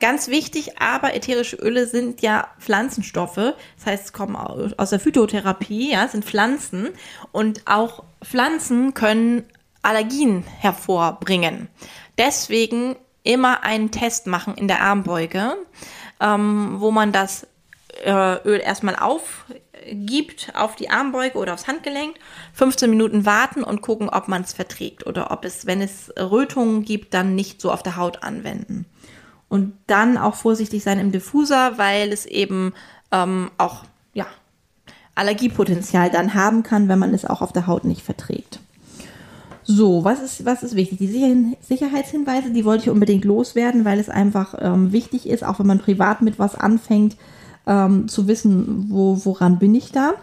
Ganz 0.00 0.28
wichtig, 0.28 0.80
aber 0.80 1.14
ätherische 1.14 1.56
Öle 1.56 1.86
sind 1.86 2.22
ja 2.22 2.46
Pflanzenstoffe. 2.60 3.34
Das 3.34 3.86
heißt, 3.86 4.04
es 4.06 4.12
kommen 4.12 4.36
aus 4.36 4.90
der 4.90 5.00
Phytotherapie, 5.00 5.90
ja, 5.90 6.06
sind 6.06 6.24
Pflanzen. 6.24 6.90
Und 7.32 7.62
auch 7.66 8.04
Pflanzen 8.22 8.94
können 8.94 9.44
Allergien 9.82 10.44
hervorbringen. 10.60 11.68
Deswegen 12.16 12.96
immer 13.24 13.64
einen 13.64 13.90
Test 13.90 14.28
machen 14.28 14.54
in 14.54 14.68
der 14.68 14.82
Armbeuge, 14.82 15.56
ähm, 16.20 16.76
wo 16.78 16.92
man 16.92 17.10
das 17.10 17.46
äh, 18.04 18.36
Öl 18.44 18.60
erstmal 18.60 18.96
aufgibt 18.96 20.52
auf 20.54 20.76
die 20.76 20.90
Armbeuge 20.90 21.38
oder 21.38 21.54
aufs 21.54 21.66
Handgelenk, 21.66 22.14
15 22.52 22.88
Minuten 22.88 23.26
warten 23.26 23.64
und 23.64 23.82
gucken, 23.82 24.08
ob 24.08 24.28
man 24.28 24.42
es 24.42 24.52
verträgt 24.52 25.06
oder 25.06 25.30
ob 25.32 25.44
es, 25.44 25.66
wenn 25.66 25.80
es 25.80 26.12
Rötungen 26.16 26.84
gibt, 26.84 27.14
dann 27.14 27.34
nicht 27.34 27.60
so 27.60 27.72
auf 27.72 27.82
der 27.82 27.96
Haut 27.96 28.22
anwenden. 28.22 28.86
Und 29.48 29.72
dann 29.86 30.18
auch 30.18 30.34
vorsichtig 30.34 30.82
sein 30.82 30.98
im 30.98 31.12
Diffuser, 31.12 31.78
weil 31.78 32.12
es 32.12 32.26
eben 32.26 32.74
ähm, 33.10 33.50
auch 33.56 33.84
ja, 34.12 34.26
Allergiepotenzial 35.14 36.10
dann 36.10 36.34
haben 36.34 36.62
kann, 36.62 36.88
wenn 36.88 36.98
man 36.98 37.14
es 37.14 37.24
auch 37.24 37.40
auf 37.40 37.52
der 37.52 37.66
Haut 37.66 37.84
nicht 37.84 38.02
verträgt. 38.02 38.60
So, 39.64 40.02
was 40.02 40.22
ist, 40.22 40.46
was 40.46 40.62
ist 40.62 40.76
wichtig? 40.76 40.98
Die 40.98 41.56
Sicherheitshinweise, 41.60 42.52
die 42.52 42.64
wollte 42.64 42.84
ich 42.84 42.90
unbedingt 42.90 43.26
loswerden, 43.26 43.84
weil 43.84 43.98
es 43.98 44.08
einfach 44.08 44.54
ähm, 44.58 44.92
wichtig 44.92 45.28
ist, 45.28 45.44
auch 45.44 45.58
wenn 45.58 45.66
man 45.66 45.78
privat 45.78 46.22
mit 46.22 46.38
was 46.38 46.54
anfängt, 46.54 47.16
ähm, 47.66 48.08
zu 48.08 48.26
wissen, 48.28 48.86
wo, 48.88 49.20
woran 49.24 49.58
bin 49.58 49.74
ich 49.74 49.92
da. 49.92 50.14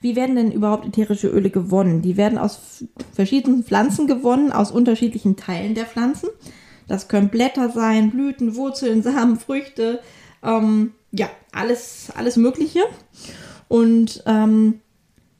Wie 0.00 0.16
werden 0.16 0.36
denn 0.36 0.50
überhaupt 0.50 0.86
ätherische 0.86 1.28
Öle 1.28 1.50
gewonnen? 1.50 2.02
Die 2.02 2.16
werden 2.16 2.38
aus 2.38 2.84
verschiedenen 3.12 3.64
Pflanzen 3.64 4.06
gewonnen, 4.06 4.50
aus 4.52 4.70
unterschiedlichen 4.70 5.36
Teilen 5.36 5.74
der 5.74 5.86
Pflanzen. 5.86 6.28
Das 6.88 7.08
können 7.08 7.28
Blätter 7.28 7.70
sein, 7.70 8.10
Blüten, 8.10 8.56
Wurzeln, 8.56 9.02
Samen, 9.04 9.38
Früchte, 9.38 10.00
ähm, 10.42 10.92
ja, 11.12 11.28
alles, 11.52 12.10
alles 12.16 12.36
Mögliche. 12.36 12.80
Und 13.68 14.22
ähm, 14.26 14.80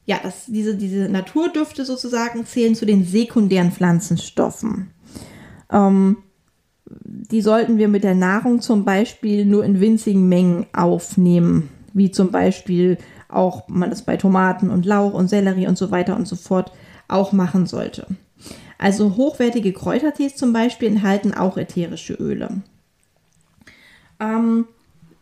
ja, 0.05 0.19
das, 0.23 0.45
diese, 0.47 0.75
diese 0.75 1.09
Naturdüfte 1.09 1.85
sozusagen 1.85 2.45
zählen 2.45 2.75
zu 2.75 2.85
den 2.85 3.05
sekundären 3.05 3.71
Pflanzenstoffen. 3.71 4.91
Ähm, 5.71 6.17
die 6.85 7.41
sollten 7.41 7.77
wir 7.77 7.87
mit 7.87 8.03
der 8.03 8.15
Nahrung 8.15 8.61
zum 8.61 8.85
Beispiel 8.85 9.45
nur 9.45 9.63
in 9.63 9.79
winzigen 9.79 10.27
Mengen 10.27 10.65
aufnehmen, 10.73 11.69
wie 11.93 12.09
zum 12.09 12.31
Beispiel 12.31 12.97
auch 13.27 13.67
man 13.67 13.91
das 13.91 14.01
bei 14.03 14.17
Tomaten 14.17 14.71
und 14.71 14.85
Lauch 14.85 15.13
und 15.13 15.27
Sellerie 15.27 15.67
und 15.67 15.77
so 15.77 15.91
weiter 15.91 16.15
und 16.15 16.27
so 16.27 16.35
fort 16.35 16.71
auch 17.07 17.31
machen 17.31 17.67
sollte. 17.67 18.07
Also 18.79 19.17
hochwertige 19.17 19.73
Kräutertees 19.73 20.37
zum 20.37 20.53
Beispiel 20.53 20.87
enthalten 20.87 21.33
auch 21.33 21.57
ätherische 21.57 22.13
Öle. 22.13 22.61
Ähm, 24.21 24.67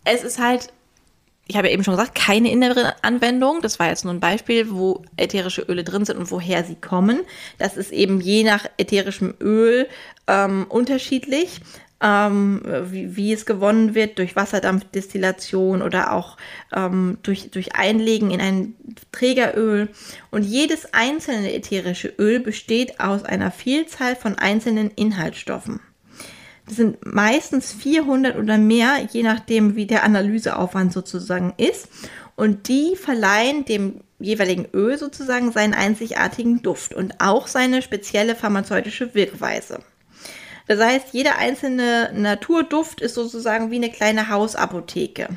es 0.05 0.23
ist 0.23 0.39
halt, 0.39 0.71
ich 1.47 1.57
habe 1.57 1.67
ja 1.67 1.73
eben 1.73 1.83
schon 1.83 1.95
gesagt, 1.95 2.13
keine 2.13 2.51
innere 2.51 2.93
Anwendung. 3.03 3.61
Das 3.61 3.79
war 3.79 3.87
jetzt 3.87 4.05
nur 4.05 4.13
ein 4.13 4.19
Beispiel, 4.19 4.71
wo 4.71 5.01
ätherische 5.17 5.63
Öle 5.63 5.83
drin 5.83 6.05
sind 6.05 6.17
und 6.17 6.29
woher 6.29 6.63
sie 6.63 6.75
kommen. 6.75 7.21
Das 7.57 7.77
ist 7.77 7.91
eben 7.91 8.21
je 8.21 8.43
nach 8.43 8.65
ätherischem 8.77 9.33
Öl 9.41 9.87
ähm, 10.27 10.67
unterschiedlich 10.69 11.59
ähm, 12.01 12.61
wie, 12.91 13.15
wie, 13.15 13.33
es 13.33 13.45
gewonnen 13.45 13.95
wird 13.95 14.19
durch 14.19 14.35
Wasserdampfdestillation 14.35 15.81
oder 15.81 16.13
auch 16.13 16.37
ähm, 16.75 17.17
durch, 17.23 17.49
durch 17.51 17.75
Einlegen 17.75 18.31
in 18.31 18.41
ein 18.41 18.75
Trägeröl. 19.11 19.89
Und 20.29 20.43
jedes 20.43 20.93
einzelne 20.93 21.53
ätherische 21.53 22.13
Öl 22.19 22.39
besteht 22.39 22.99
aus 22.99 23.23
einer 23.23 23.51
Vielzahl 23.51 24.15
von 24.15 24.35
einzelnen 24.35 24.91
Inhaltsstoffen. 24.91 25.79
Das 26.67 26.75
sind 26.75 27.05
meistens 27.05 27.71
400 27.73 28.37
oder 28.37 28.57
mehr, 28.57 29.07
je 29.11 29.23
nachdem, 29.23 29.75
wie 29.75 29.85
der 29.85 30.03
Analyseaufwand 30.03 30.91
sozusagen 30.91 31.53
ist. 31.57 31.87
Und 32.35 32.67
die 32.67 32.95
verleihen 32.95 33.65
dem 33.65 34.01
jeweiligen 34.19 34.67
Öl 34.73 34.97
sozusagen 34.97 35.51
seinen 35.51 35.73
einzigartigen 35.73 36.61
Duft 36.61 36.93
und 36.93 37.15
auch 37.19 37.47
seine 37.47 37.81
spezielle 37.81 38.35
pharmazeutische 38.35 39.15
Wirkweise. 39.15 39.79
Das 40.67 40.79
heißt, 40.79 41.07
jeder 41.13 41.37
einzelne 41.37 42.11
Naturduft 42.13 43.01
ist 43.01 43.15
sozusagen 43.15 43.71
wie 43.71 43.77
eine 43.77 43.89
kleine 43.89 44.29
Hausapotheke. 44.29 45.29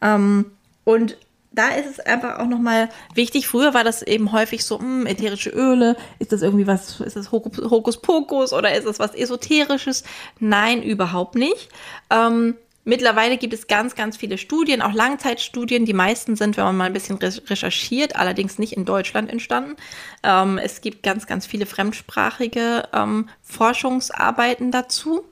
Ähm, 0.00 0.52
und 0.84 1.16
da 1.52 1.68
ist 1.68 1.86
es 1.86 2.00
einfach 2.00 2.38
auch 2.38 2.46
nochmal 2.46 2.88
wichtig. 3.14 3.46
Früher 3.46 3.74
war 3.74 3.84
das 3.84 4.02
eben 4.02 4.32
häufig 4.32 4.64
so, 4.64 4.78
mh, 4.78 4.84
hm, 4.84 5.06
ätherische 5.06 5.50
Öle, 5.50 5.96
ist 6.18 6.32
das 6.32 6.42
irgendwie 6.42 6.66
was, 6.66 7.00
ist 7.00 7.16
das 7.16 7.30
Hokuspokus 7.30 8.52
oder 8.52 8.74
ist 8.74 8.86
das 8.86 8.98
was 8.98 9.14
Esoterisches? 9.14 10.02
Nein, 10.40 10.82
überhaupt 10.82 11.34
nicht. 11.34 11.68
Ähm, 12.10 12.56
Mittlerweile 12.84 13.36
gibt 13.36 13.54
es 13.54 13.68
ganz, 13.68 13.94
ganz 13.94 14.16
viele 14.16 14.38
Studien, 14.38 14.82
auch 14.82 14.92
Langzeitstudien. 14.92 15.84
Die 15.84 15.92
meisten 15.92 16.34
sind, 16.34 16.56
wenn 16.56 16.64
man 16.64 16.76
mal 16.76 16.84
ein 16.86 16.92
bisschen 16.92 17.16
recherchiert, 17.18 18.16
allerdings 18.16 18.58
nicht 18.58 18.72
in 18.72 18.84
Deutschland 18.84 19.30
entstanden. 19.30 19.76
Ähm, 20.24 20.58
es 20.58 20.80
gibt 20.80 21.04
ganz, 21.04 21.28
ganz 21.28 21.46
viele 21.46 21.66
fremdsprachige 21.66 22.88
ähm, 22.92 23.28
Forschungsarbeiten 23.42 24.72
dazu. 24.72 25.22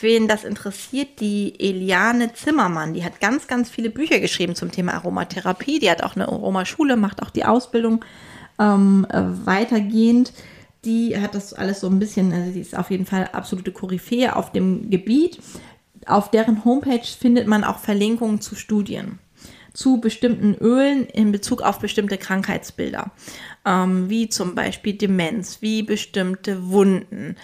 Wen 0.00 0.28
das 0.28 0.44
interessiert, 0.44 1.20
die 1.20 1.54
Eliane 1.58 2.34
Zimmermann, 2.34 2.92
die 2.92 3.04
hat 3.04 3.20
ganz, 3.20 3.46
ganz 3.46 3.70
viele 3.70 3.88
Bücher 3.88 4.20
geschrieben 4.20 4.54
zum 4.54 4.70
Thema 4.70 4.92
Aromatherapie. 4.94 5.78
Die 5.78 5.90
hat 5.90 6.02
auch 6.02 6.14
eine 6.14 6.28
Aromaschule, 6.28 6.96
macht 6.96 7.22
auch 7.22 7.30
die 7.30 7.46
Ausbildung 7.46 8.04
ähm, 8.58 9.06
äh, 9.10 9.22
weitergehend 9.46 10.32
die 10.84 11.16
hat 11.16 11.34
das 11.34 11.54
alles 11.54 11.80
so 11.80 11.86
ein 11.86 11.98
bisschen, 12.00 12.32
also 12.32 12.50
sie 12.50 12.60
ist 12.60 12.76
auf 12.76 12.90
jeden 12.90 13.06
Fall 13.06 13.30
absolute 13.32 13.70
Koryphäe 13.70 14.34
auf 14.34 14.50
dem 14.50 14.90
Gebiet 14.90 15.38
auf 16.06 16.30
deren 16.30 16.64
Homepage 16.64 17.04
findet 17.04 17.46
man 17.46 17.64
auch 17.64 17.78
Verlinkungen 17.78 18.40
zu 18.40 18.54
Studien 18.54 19.18
zu 19.74 20.00
bestimmten 20.00 20.54
Ölen 20.54 21.06
in 21.06 21.32
Bezug 21.32 21.62
auf 21.62 21.78
bestimmte 21.78 22.18
Krankheitsbilder, 22.18 23.10
ähm, 23.64 24.10
wie 24.10 24.28
zum 24.28 24.54
Beispiel 24.54 24.94
Demenz, 24.94 25.58
wie 25.60 25.82
bestimmte 25.82 26.68
Wunden, 26.70 27.36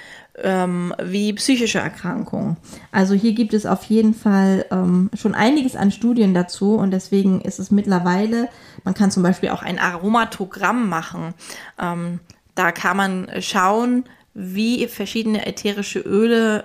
ähm, 0.43 0.95
wie 1.03 1.33
psychische 1.33 1.79
Erkrankungen. 1.79 2.57
Also 2.93 3.15
hier 3.15 3.33
gibt 3.33 3.55
es 3.55 3.67
auf 3.67 3.85
jeden 3.85 4.15
Fall 4.15 4.67
ähm, 4.71 5.11
schon 5.15 5.35
einiges 5.35 5.75
an 5.75 5.91
Studien 5.91 6.35
dazu 6.35 6.77
und 6.77 6.91
deswegen 6.91 7.41
ist 7.41 7.59
es 7.59 7.71
mittlerweile, 7.71 8.49
man 8.85 8.95
kann 8.95 9.11
zum 9.11 9.23
Beispiel 9.23 9.49
auch 9.49 9.62
ein 9.62 9.79
Aromatogramm 9.79 10.88
machen. 10.88 11.35
Ähm, 11.81 12.21
da 12.55 12.73
kann 12.73 12.97
man 12.97 13.29
schauen, 13.41 14.05
wie 14.35 14.87
verschiedene 14.87 15.47
ätherische 15.47 16.00
Öle 16.00 16.65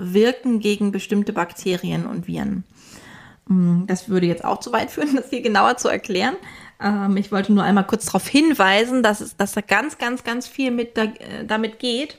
wirken 0.00 0.60
gegen 0.60 0.92
bestimmte 0.92 1.32
Bakterien 1.32 2.06
und 2.06 2.26
Viren. 2.26 2.64
Mm, 3.46 3.86
das 3.86 4.08
würde 4.08 4.26
jetzt 4.26 4.44
auch 4.44 4.60
zu 4.60 4.72
weit 4.72 4.90
führen, 4.90 5.16
das 5.16 5.30
hier 5.30 5.42
genauer 5.42 5.76
zu 5.76 5.88
erklären. 5.88 6.36
Ähm, 6.80 7.16
ich 7.16 7.32
wollte 7.32 7.52
nur 7.52 7.64
einmal 7.64 7.86
kurz 7.86 8.06
darauf 8.06 8.26
hinweisen, 8.26 9.02
dass, 9.02 9.20
es, 9.20 9.36
dass 9.36 9.52
da 9.52 9.60
ganz, 9.60 9.98
ganz, 9.98 10.24
ganz 10.24 10.46
viel 10.46 10.70
mit 10.70 10.96
da, 10.96 11.04
äh, 11.04 11.44
damit 11.46 11.78
geht 11.78 12.18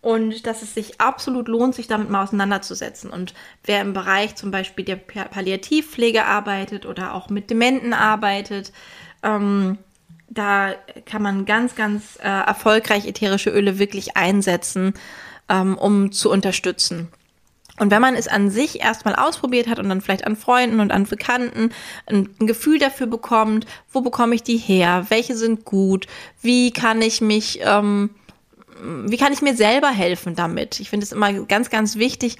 und 0.00 0.46
dass 0.46 0.62
es 0.62 0.74
sich 0.74 1.00
absolut 1.00 1.48
lohnt, 1.48 1.74
sich 1.74 1.86
damit 1.86 2.10
mal 2.10 2.24
auseinanderzusetzen. 2.24 3.10
Und 3.10 3.34
wer 3.64 3.80
im 3.80 3.92
Bereich 3.92 4.34
zum 4.34 4.50
Beispiel 4.50 4.84
der 4.84 4.96
Palliativpflege 4.96 6.24
arbeitet 6.24 6.86
oder 6.86 7.14
auch 7.14 7.30
mit 7.30 7.50
Dementen 7.50 7.92
arbeitet, 7.92 8.72
ähm, 9.22 9.78
da 10.28 10.72
kann 11.04 11.22
man 11.22 11.44
ganz, 11.44 11.76
ganz 11.76 12.18
äh, 12.20 12.28
erfolgreich 12.28 13.06
ätherische 13.06 13.50
Öle 13.50 13.78
wirklich 13.78 14.16
einsetzen 14.16 14.94
ähm, 15.48 15.76
um 15.76 16.12
zu 16.12 16.30
unterstützen. 16.30 17.08
Und 17.78 17.90
wenn 17.90 18.02
man 18.02 18.14
es 18.14 18.28
an 18.28 18.50
sich 18.50 18.80
erstmal 18.80 19.14
ausprobiert 19.14 19.66
hat 19.66 19.78
und 19.78 19.88
dann 19.88 20.02
vielleicht 20.02 20.26
an 20.26 20.36
Freunden 20.36 20.78
und 20.80 20.92
an 20.92 21.04
Bekannten 21.04 21.70
ein, 22.06 22.28
Gefühl 22.38 22.78
dafür 22.78 23.06
bekommt, 23.06 23.66
wo 23.90 24.02
bekomme 24.02 24.34
ich 24.34 24.42
die 24.42 24.58
her, 24.58 25.06
welche 25.08 25.36
sind 25.36 25.64
gut, 25.64 26.06
wie 26.42 26.70
kann 26.70 27.00
ich 27.00 27.20
mich, 27.20 27.60
ähm, 27.62 28.10
wie 28.82 29.16
kann 29.16 29.32
ich 29.32 29.42
mir 29.42 29.54
selber 29.54 29.90
helfen 29.90 30.34
damit? 30.34 30.80
Ich 30.80 30.90
finde 30.90 31.04
es 31.04 31.12
immer 31.12 31.32
ganz, 31.44 31.70
ganz 31.70 31.96
wichtig, 31.96 32.36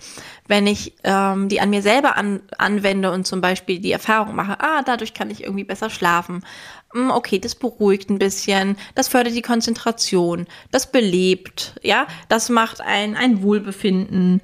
wenn 0.48 0.66
ich 0.66 0.94
ähm, 1.04 1.48
die 1.48 1.60
an 1.60 1.70
mir 1.70 1.82
selber 1.82 2.16
an, 2.16 2.40
anwende 2.58 3.12
und 3.12 3.26
zum 3.26 3.40
Beispiel 3.40 3.78
die 3.78 3.92
Erfahrung 3.92 4.34
mache, 4.34 4.58
ah, 4.60 4.82
dadurch 4.82 5.14
kann 5.14 5.30
ich 5.30 5.44
irgendwie 5.44 5.64
besser 5.64 5.88
schlafen. 5.88 6.44
Hm, 6.92 7.10
okay, 7.10 7.38
das 7.38 7.54
beruhigt 7.54 8.10
ein 8.10 8.18
bisschen, 8.18 8.76
das 8.94 9.08
fördert 9.08 9.34
die 9.34 9.42
Konzentration, 9.42 10.46
das 10.72 10.90
belebt, 10.90 11.78
ja, 11.82 12.06
das 12.28 12.48
macht 12.48 12.80
ein, 12.80 13.16
ein 13.16 13.42
Wohlbefinden. 13.42 14.40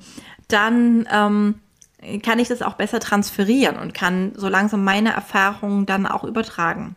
Dann 0.46 1.08
ähm, 1.12 1.56
kann 2.22 2.38
ich 2.38 2.48
das 2.48 2.62
auch 2.62 2.74
besser 2.74 3.00
transferieren 3.00 3.76
und 3.76 3.92
kann 3.92 4.32
so 4.36 4.48
langsam 4.48 4.84
meine 4.84 5.12
Erfahrungen 5.12 5.84
dann 5.84 6.06
auch 6.06 6.22
übertragen. 6.22 6.94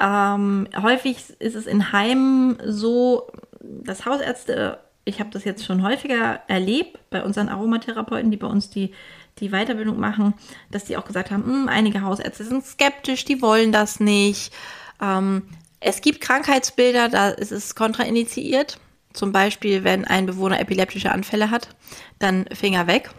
Ähm, 0.00 0.66
häufig 0.80 1.18
ist 1.38 1.54
es 1.54 1.66
in 1.66 1.92
Heimen 1.92 2.58
so, 2.64 3.30
dass 3.60 4.06
Hausärzte, 4.06 4.78
ich 5.04 5.20
habe 5.20 5.30
das 5.30 5.44
jetzt 5.44 5.64
schon 5.64 5.82
häufiger 5.82 6.40
erlebt 6.48 6.98
bei 7.10 7.22
unseren 7.22 7.48
Aromatherapeuten, 7.48 8.30
die 8.30 8.36
bei 8.36 8.46
uns 8.46 8.70
die 8.70 8.92
die 9.38 9.50
Weiterbildung 9.50 9.98
machen, 9.98 10.34
dass 10.70 10.84
die 10.84 10.96
auch 10.96 11.04
gesagt 11.04 11.30
haben, 11.30 11.44
hm, 11.44 11.68
einige 11.68 12.02
Hausärzte 12.02 12.44
sind 12.44 12.64
skeptisch, 12.64 13.24
die 13.24 13.42
wollen 13.42 13.72
das 13.72 14.00
nicht. 14.00 14.52
Ähm, 15.00 15.42
es 15.80 16.02
gibt 16.02 16.20
Krankheitsbilder, 16.20 17.08
da 17.08 17.30
ist 17.30 17.52
es 17.52 17.74
kontraindiziert. 17.74 18.78
Zum 19.12 19.32
Beispiel, 19.32 19.82
wenn 19.82 20.04
ein 20.04 20.26
Bewohner 20.26 20.60
epileptische 20.60 21.10
Anfälle 21.10 21.50
hat, 21.50 21.68
dann 22.18 22.46
Finger 22.52 22.86
weg. 22.86 23.10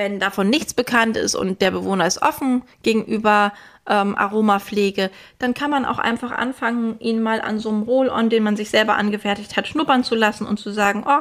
Wenn 0.00 0.18
davon 0.18 0.48
nichts 0.48 0.72
bekannt 0.72 1.18
ist 1.18 1.34
und 1.34 1.60
der 1.60 1.72
Bewohner 1.72 2.06
ist 2.06 2.22
offen 2.22 2.62
gegenüber 2.82 3.52
ähm, 3.86 4.16
Aromapflege, 4.16 5.10
dann 5.38 5.52
kann 5.52 5.70
man 5.70 5.84
auch 5.84 5.98
einfach 5.98 6.30
anfangen, 6.30 6.98
ihn 7.00 7.22
mal 7.22 7.42
an 7.42 7.58
so 7.58 7.68
einem 7.68 7.82
Roll-On, 7.82 8.30
den 8.30 8.42
man 8.42 8.56
sich 8.56 8.70
selber 8.70 8.96
angefertigt 8.96 9.58
hat, 9.58 9.68
schnuppern 9.68 10.02
zu 10.02 10.14
lassen 10.14 10.46
und 10.46 10.58
zu 10.58 10.70
sagen, 10.70 11.04
oh, 11.06 11.20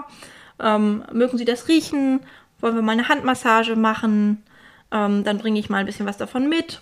ähm, 0.63 1.03
mögen 1.11 1.37
Sie 1.37 1.43
das 1.43 1.67
riechen? 1.67 2.21
wollen 2.61 2.75
wir 2.75 2.81
mal 2.81 2.93
eine 2.93 3.09
Handmassage 3.09 3.75
machen, 3.75 4.43
ähm, 4.91 5.25
dann 5.25 5.39
bringe 5.39 5.59
ich 5.59 5.69
mal 5.69 5.79
ein 5.79 5.85
bisschen 5.85 6.05
was 6.05 6.17
davon 6.17 6.47
mit. 6.47 6.81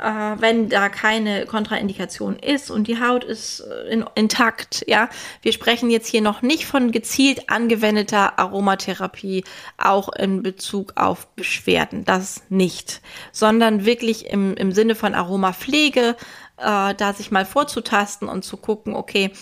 Äh, 0.00 0.40
wenn 0.40 0.68
da 0.68 0.88
keine 0.88 1.44
Kontraindikation 1.46 2.38
ist 2.38 2.70
und 2.70 2.86
die 2.86 3.00
Haut 3.00 3.24
ist 3.24 3.60
äh, 3.60 3.92
in, 3.92 4.04
intakt, 4.14 4.84
ja. 4.86 5.08
Wir 5.42 5.52
sprechen 5.52 5.90
jetzt 5.90 6.06
hier 6.06 6.20
noch 6.20 6.40
nicht 6.40 6.66
von 6.66 6.92
gezielt 6.92 7.50
angewendeter 7.50 8.38
Aromatherapie, 8.38 9.44
auch 9.76 10.08
in 10.10 10.42
Bezug 10.42 10.92
auf 10.96 11.26
Beschwerden, 11.34 12.04
das 12.04 12.42
nicht, 12.48 13.00
sondern 13.32 13.84
wirklich 13.84 14.26
im, 14.26 14.54
im 14.54 14.70
Sinne 14.70 14.94
von 14.94 15.14
Aromapflege, 15.14 16.16
äh, 16.58 16.94
da 16.94 17.12
sich 17.12 17.30
mal 17.30 17.44
vorzutasten 17.44 18.28
und 18.28 18.44
zu 18.44 18.56
gucken, 18.56 18.94
okay, 18.94 19.32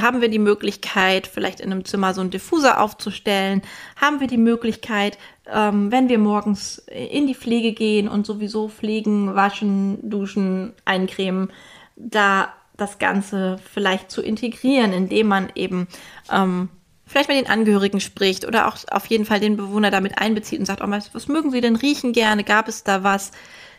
haben 0.00 0.20
wir 0.20 0.28
die 0.28 0.38
Möglichkeit, 0.38 1.26
vielleicht 1.26 1.60
in 1.60 1.72
einem 1.72 1.84
Zimmer 1.84 2.14
so 2.14 2.20
einen 2.20 2.30
Diffuser 2.30 2.80
aufzustellen? 2.80 3.62
Haben 3.96 4.20
wir 4.20 4.26
die 4.26 4.36
Möglichkeit, 4.36 5.18
ähm, 5.52 5.90
wenn 5.90 6.08
wir 6.08 6.18
morgens 6.18 6.78
in 6.88 7.26
die 7.26 7.34
Pflege 7.34 7.72
gehen 7.72 8.08
und 8.08 8.26
sowieso 8.26 8.68
pflegen, 8.68 9.34
waschen, 9.34 9.98
duschen, 10.08 10.72
eincremen, 10.84 11.50
da 11.96 12.52
das 12.76 12.98
Ganze 12.98 13.58
vielleicht 13.72 14.10
zu 14.10 14.22
integrieren, 14.22 14.92
indem 14.92 15.28
man 15.28 15.50
eben 15.54 15.86
ähm, 16.32 16.68
vielleicht 17.06 17.28
mit 17.28 17.38
den 17.38 17.50
Angehörigen 17.50 18.00
spricht 18.00 18.46
oder 18.46 18.68
auch 18.68 18.76
auf 18.90 19.06
jeden 19.06 19.24
Fall 19.24 19.40
den 19.40 19.56
Bewohner 19.56 19.90
damit 19.90 20.18
einbezieht 20.18 20.60
und 20.60 20.66
sagt, 20.66 20.80
oh, 20.82 20.88
was, 20.88 21.14
was 21.14 21.28
mögen 21.28 21.50
Sie 21.50 21.60
denn 21.60 21.76
riechen 21.76 22.12
gerne? 22.12 22.44
Gab 22.44 22.68
es 22.68 22.84
da 22.84 23.02
was? 23.02 23.32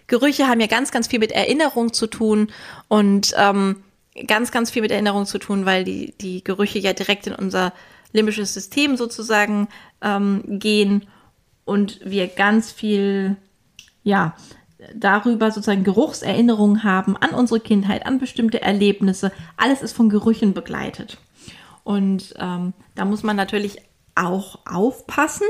Gerüche 0.08 0.48
haben 0.48 0.60
ja 0.60 0.68
ganz, 0.68 0.92
ganz 0.92 1.08
viel 1.08 1.20
mit 1.20 1.32
Erinnerung 1.32 1.94
zu 1.94 2.08
tun 2.08 2.52
und 2.90 3.34
ähm, 3.38 3.78
ganz, 4.28 4.52
ganz 4.52 4.72
viel 4.72 4.82
mit 4.82 4.92
Erinnerung 4.92 5.26
zu 5.26 5.38
tun, 5.38 5.66
weil 5.66 5.84
die, 5.84 6.14
die 6.20 6.44
Gerüche 6.44 6.80
ja 6.80 6.94
direkt 6.94 7.28
in 7.28 7.36
unser 7.36 7.74
limbisches 8.12 8.54
System 8.54 8.98
sozusagen 8.98 9.68
ähm, 10.02 10.44
gehen 10.46 11.08
und 11.66 12.00
wir 12.04 12.28
ganz 12.28 12.72
viel, 12.72 13.38
ja, 14.04 14.36
darüber 14.96 15.52
sozusagen 15.52 15.84
Geruchserinnerungen 15.84 16.84
haben 16.84 17.16
an 17.16 17.32
unsere 17.32 17.60
Kindheit, 17.60 18.06
an 18.06 18.20
bestimmte 18.20 18.62
Erlebnisse. 18.62 19.32
Alles 19.56 19.82
ist 19.82 19.94
von 19.94 20.10
Gerüchen 20.10 20.54
begleitet. 20.54 21.20
Und 21.84 22.34
ähm, 22.40 22.74
da 22.96 23.06
muss 23.06 23.24
man 23.24 23.36
natürlich 23.36 23.78
auch 24.16 24.60
aufpassen, 24.66 25.48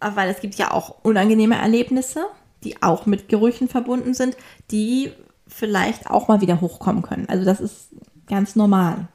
weil 0.00 0.30
es 0.30 0.40
gibt 0.40 0.54
ja 0.56 0.72
auch 0.72 0.96
unangenehme 1.02 1.56
Erlebnisse, 1.56 2.26
die 2.64 2.82
auch 2.82 3.06
mit 3.06 3.28
Gerüchen 3.28 3.68
verbunden 3.68 4.14
sind, 4.14 4.36
die 4.70 5.12
vielleicht 5.50 6.08
auch 6.08 6.28
mal 6.28 6.40
wieder 6.40 6.60
hochkommen 6.60 7.02
können. 7.02 7.28
Also 7.28 7.44
das 7.44 7.60
ist 7.60 7.88
ganz 8.26 8.56
normal, 8.56 9.08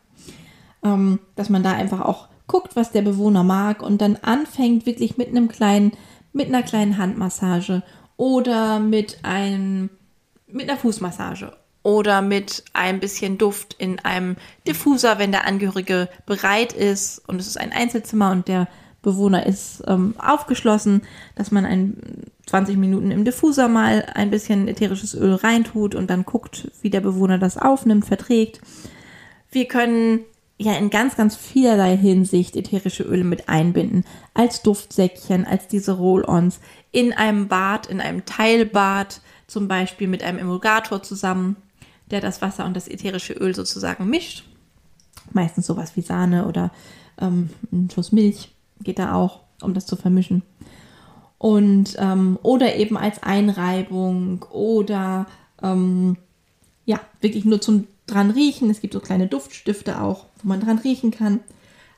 ähm, 0.84 1.20
dass 1.36 1.50
man 1.50 1.64
da 1.64 1.72
einfach 1.72 2.02
auch 2.02 2.28
guckt, 2.48 2.76
was 2.76 2.92
der 2.92 3.02
Bewohner 3.02 3.44
mag 3.44 3.82
und 3.82 4.02
dann 4.02 4.18
anfängt 4.18 4.86
wirklich 4.86 5.18
mit 5.18 5.30
einem 5.30 5.48
kleinen, 5.48 5.94
mit 6.34 6.48
einer 6.48 6.64
kleinen 6.64 6.98
Handmassage 6.98 7.82
oder 8.18 8.80
mit 8.80 9.20
einem, 9.24 9.90
mit 10.48 10.70
einer 10.70 10.78
Fußmassage 10.78 11.54
oder 11.82 12.22
mit 12.22 12.64
ein 12.74 13.00
bisschen 13.00 13.38
Duft 13.38 13.76
in 13.76 14.00
einem 14.00 14.38
Diffuser, 14.68 15.18
wenn 15.18 15.32
der 15.32 15.48
Angehörige 15.48 16.10
bereit 16.26 16.74
ist 16.74 17.28
und 17.28 17.40
es 17.40 17.48
ist 17.48 17.60
ein 17.60 17.72
Einzelzimmer 17.72 18.32
und 18.32 18.48
der 18.48 18.68
Bewohner 19.02 19.46
ist 19.46 19.84
ähm, 19.88 20.16
aufgeschlossen, 20.18 21.04
dass 21.36 21.52
man 21.52 21.64
ein 21.66 22.26
20 22.56 22.78
Minuten 22.78 23.12
im 23.12 23.26
Diffuser 23.26 23.68
mal 23.68 24.08
ein 24.14 24.30
bisschen 24.30 24.70
ätherisches 24.70 25.14
Öl 25.14 25.36
reintut 25.36 25.94
und 25.94 26.10
dann 26.10 26.24
guckt, 26.24 26.72
wie 26.82 26.90
der 26.90 27.02
Bewohner 27.02 27.38
das 27.38 27.58
aufnimmt, 27.58 28.06
verträgt. 28.06 28.62
Wir 29.52 29.68
können 29.68 30.22
ja 30.58 30.72
in 30.78 30.90
ganz, 30.90 31.18
ganz 31.18 31.36
vielerlei 31.36 31.98
Hinsicht 31.98 32.56
ätherische 32.56 33.04
Öle 33.04 33.26
mit 33.26 33.50
einbinden. 33.50 34.06
Als 34.34 34.62
Duftsäckchen, 34.62 35.46
als 35.46 35.68
diese 35.68 35.92
Roll-Ons, 35.98 36.62
in 36.94 37.12
einem 37.12 37.50
Bad, 37.50 37.88
in 37.88 38.00
einem 38.00 38.24
Teilbad, 38.24 39.20
zum 39.48 39.68
Beispiel 39.68 40.08
mit 40.08 40.24
einem 40.24 40.40
Emulgator 40.40 41.04
zusammen, 41.04 41.58
der 42.10 42.22
das 42.22 42.42
Wasser 42.42 42.64
und 42.64 42.74
das 42.74 42.88
ätherische 42.88 43.34
Öl 43.34 43.54
sozusagen 43.54 44.10
mischt. 44.10 44.46
Meistens 45.34 45.68
sowas 45.68 45.98
wie 45.98 46.02
Sahne 46.02 46.48
oder 46.48 46.72
ähm, 47.20 47.50
ein 47.74 47.90
Schuss 47.94 48.14
Milch 48.14 48.56
geht 48.82 49.00
da 49.00 49.14
auch, 49.14 49.42
um 49.62 49.74
das 49.74 49.86
zu 49.86 49.98
vermischen. 49.98 50.42
Und 51.46 51.96
ähm, 52.00 52.40
oder 52.42 52.76
eben 52.76 52.98
als 52.98 53.22
Einreibung 53.22 54.44
oder 54.50 55.28
ähm, 55.62 56.18
ja, 56.86 57.00
wirklich 57.22 57.46
nur 57.46 57.62
zum 57.62 57.86
dran 58.08 58.32
riechen. 58.32 58.72
Es 58.72 58.82
gibt 58.82 58.96
so 58.96 59.00
kleine 59.00 59.28
Duftstifte 59.28 60.02
auch, 60.02 60.26
wo 60.42 60.50
man 60.50 60.60
dran 60.60 60.80
riechen 60.80 61.12
kann. 61.12 61.42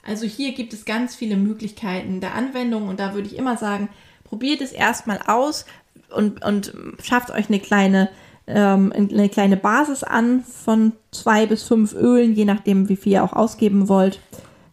Also 0.06 0.26
hier 0.26 0.52
gibt 0.52 0.74
es 0.74 0.84
ganz 0.84 1.16
viele 1.16 1.38
Möglichkeiten 1.38 2.20
der 2.20 2.36
Anwendung 2.36 2.90
und 2.90 3.00
da 3.00 3.14
würde 3.14 3.30
ich 3.30 3.38
immer 3.38 3.56
sagen, 3.56 3.88
probiert 4.26 4.60
es 4.60 4.74
erstmal 4.74 5.22
aus 5.26 5.66
und, 6.14 6.44
und 6.44 6.74
schafft 7.02 7.32
euch 7.32 7.48
eine 7.48 7.62
kleine, 7.62 8.10
ähm, 8.48 8.92
eine 8.94 9.30
kleine 9.30 9.56
Basis 9.56 10.04
an 10.04 10.44
von 10.44 10.92
zwei 11.12 11.46
bis 11.46 11.64
fünf 11.64 11.94
Ölen, 11.94 12.36
je 12.36 12.44
nachdem, 12.44 12.90
wie 12.90 12.98
viel 12.98 13.14
ihr 13.14 13.24
auch 13.24 13.32
ausgeben 13.32 13.88
wollt. 13.88 14.20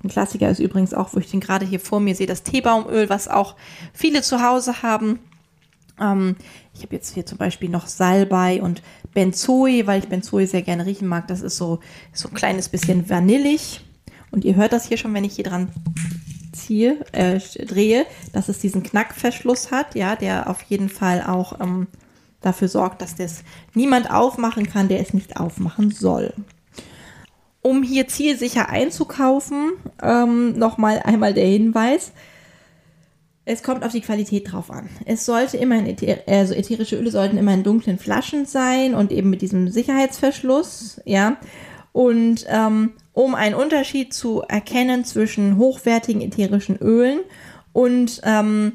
Ein 0.05 0.11
Klassiker 0.11 0.51
ist 0.51 0.59
übrigens 0.59 0.93
auch, 0.93 1.15
wo 1.15 1.19
ich 1.19 1.31
den 1.31 1.41
gerade 1.41 1.65
hier 1.65 1.81
vor 1.81 1.99
mir 1.99 2.15
sehe, 2.15 2.27
das 2.27 2.43
Teebaumöl, 2.43 3.09
was 3.09 3.27
auch 3.27 3.57
viele 3.95 4.21
zu 4.21 4.43
Hause 4.43 4.83
haben. 4.83 5.19
Ähm, 5.99 6.37
ich 6.75 6.83
habe 6.83 6.95
jetzt 6.95 7.15
hier 7.15 7.25
zum 7.25 7.39
Beispiel 7.39 7.71
noch 7.71 7.87
Salbei 7.87 8.61
und 8.61 8.83
Benzoe, 9.15 9.87
weil 9.87 10.01
ich 10.01 10.09
Benzoe 10.09 10.47
sehr 10.47 10.61
gerne 10.61 10.85
riechen 10.85 11.09
mag. 11.09 11.27
Das 11.29 11.41
ist 11.41 11.57
so, 11.57 11.81
so 12.13 12.29
ein 12.29 12.35
kleines 12.35 12.69
bisschen 12.69 13.09
vanillig. 13.09 13.81
Und 14.31 14.45
ihr 14.45 14.57
hört 14.57 14.75
das 14.75 14.87
hier 14.87 14.99
schon, 14.99 15.15
wenn 15.15 15.25
ich 15.25 15.37
hier 15.37 15.45
dran 15.45 15.71
ziehe, 16.53 17.05
äh, 17.13 17.39
drehe, 17.65 18.05
dass 18.33 18.51
es 18.51 18.59
diesen 18.59 18.83
Knackverschluss 18.83 19.71
hat, 19.71 19.95
ja, 19.95 20.17
der 20.17 20.51
auf 20.51 20.61
jeden 20.63 20.91
Fall 20.91 21.23
auch 21.23 21.61
ähm, 21.61 21.87
dafür 22.43 22.69
sorgt, 22.69 23.01
dass 23.01 23.15
das 23.15 23.43
niemand 23.73 24.11
aufmachen 24.11 24.69
kann, 24.69 24.89
der 24.89 25.01
es 25.01 25.15
nicht 25.15 25.39
aufmachen 25.39 25.91
soll 25.91 26.35
um 27.65 27.83
hier 27.83 28.07
zielsicher 28.07 28.69
einzukaufen, 28.69 29.73
ähm, 30.03 30.59
nochmal 30.59 31.01
einmal 31.03 31.33
der 31.33 31.47
Hinweis. 31.47 32.13
Es 33.47 33.63
kommt 33.63 33.85
auf 33.85 33.93
die 33.93 34.03
Qualität 34.03 34.53
drauf 34.53 34.71
an. 34.71 34.91
Es 35.07 35.25
sollte 35.25 35.57
immer 35.57 35.79
in 35.79 35.87
Äther 35.87 36.19
also 36.27 36.53
ätherische 36.53 36.97
Öle 36.97 37.11
sollten 37.11 37.39
immer 37.39 37.55
in 37.55 37.63
dunklen 37.63 37.99
Flaschen 37.99 38.45
sein 38.45 38.95
und 38.95 39.13
eben 39.13 39.31
mit 39.31 39.41
diesem 39.41 39.71
Sicherheitsverschluss, 39.71 41.01
ja. 41.07 41.39
Und 41.93 42.45
ähm, 42.49 42.93
um 43.15 43.35
einen 43.35 43.55
Unterschied 43.55 44.13
zu 44.13 44.43
erkennen 44.43 45.07
zwischen 45.07 45.57
hochwertigen 45.57 46.21
ätherischen 46.21 46.77
Ölen 46.77 47.21
und 47.73 48.21
ähm, 48.25 48.73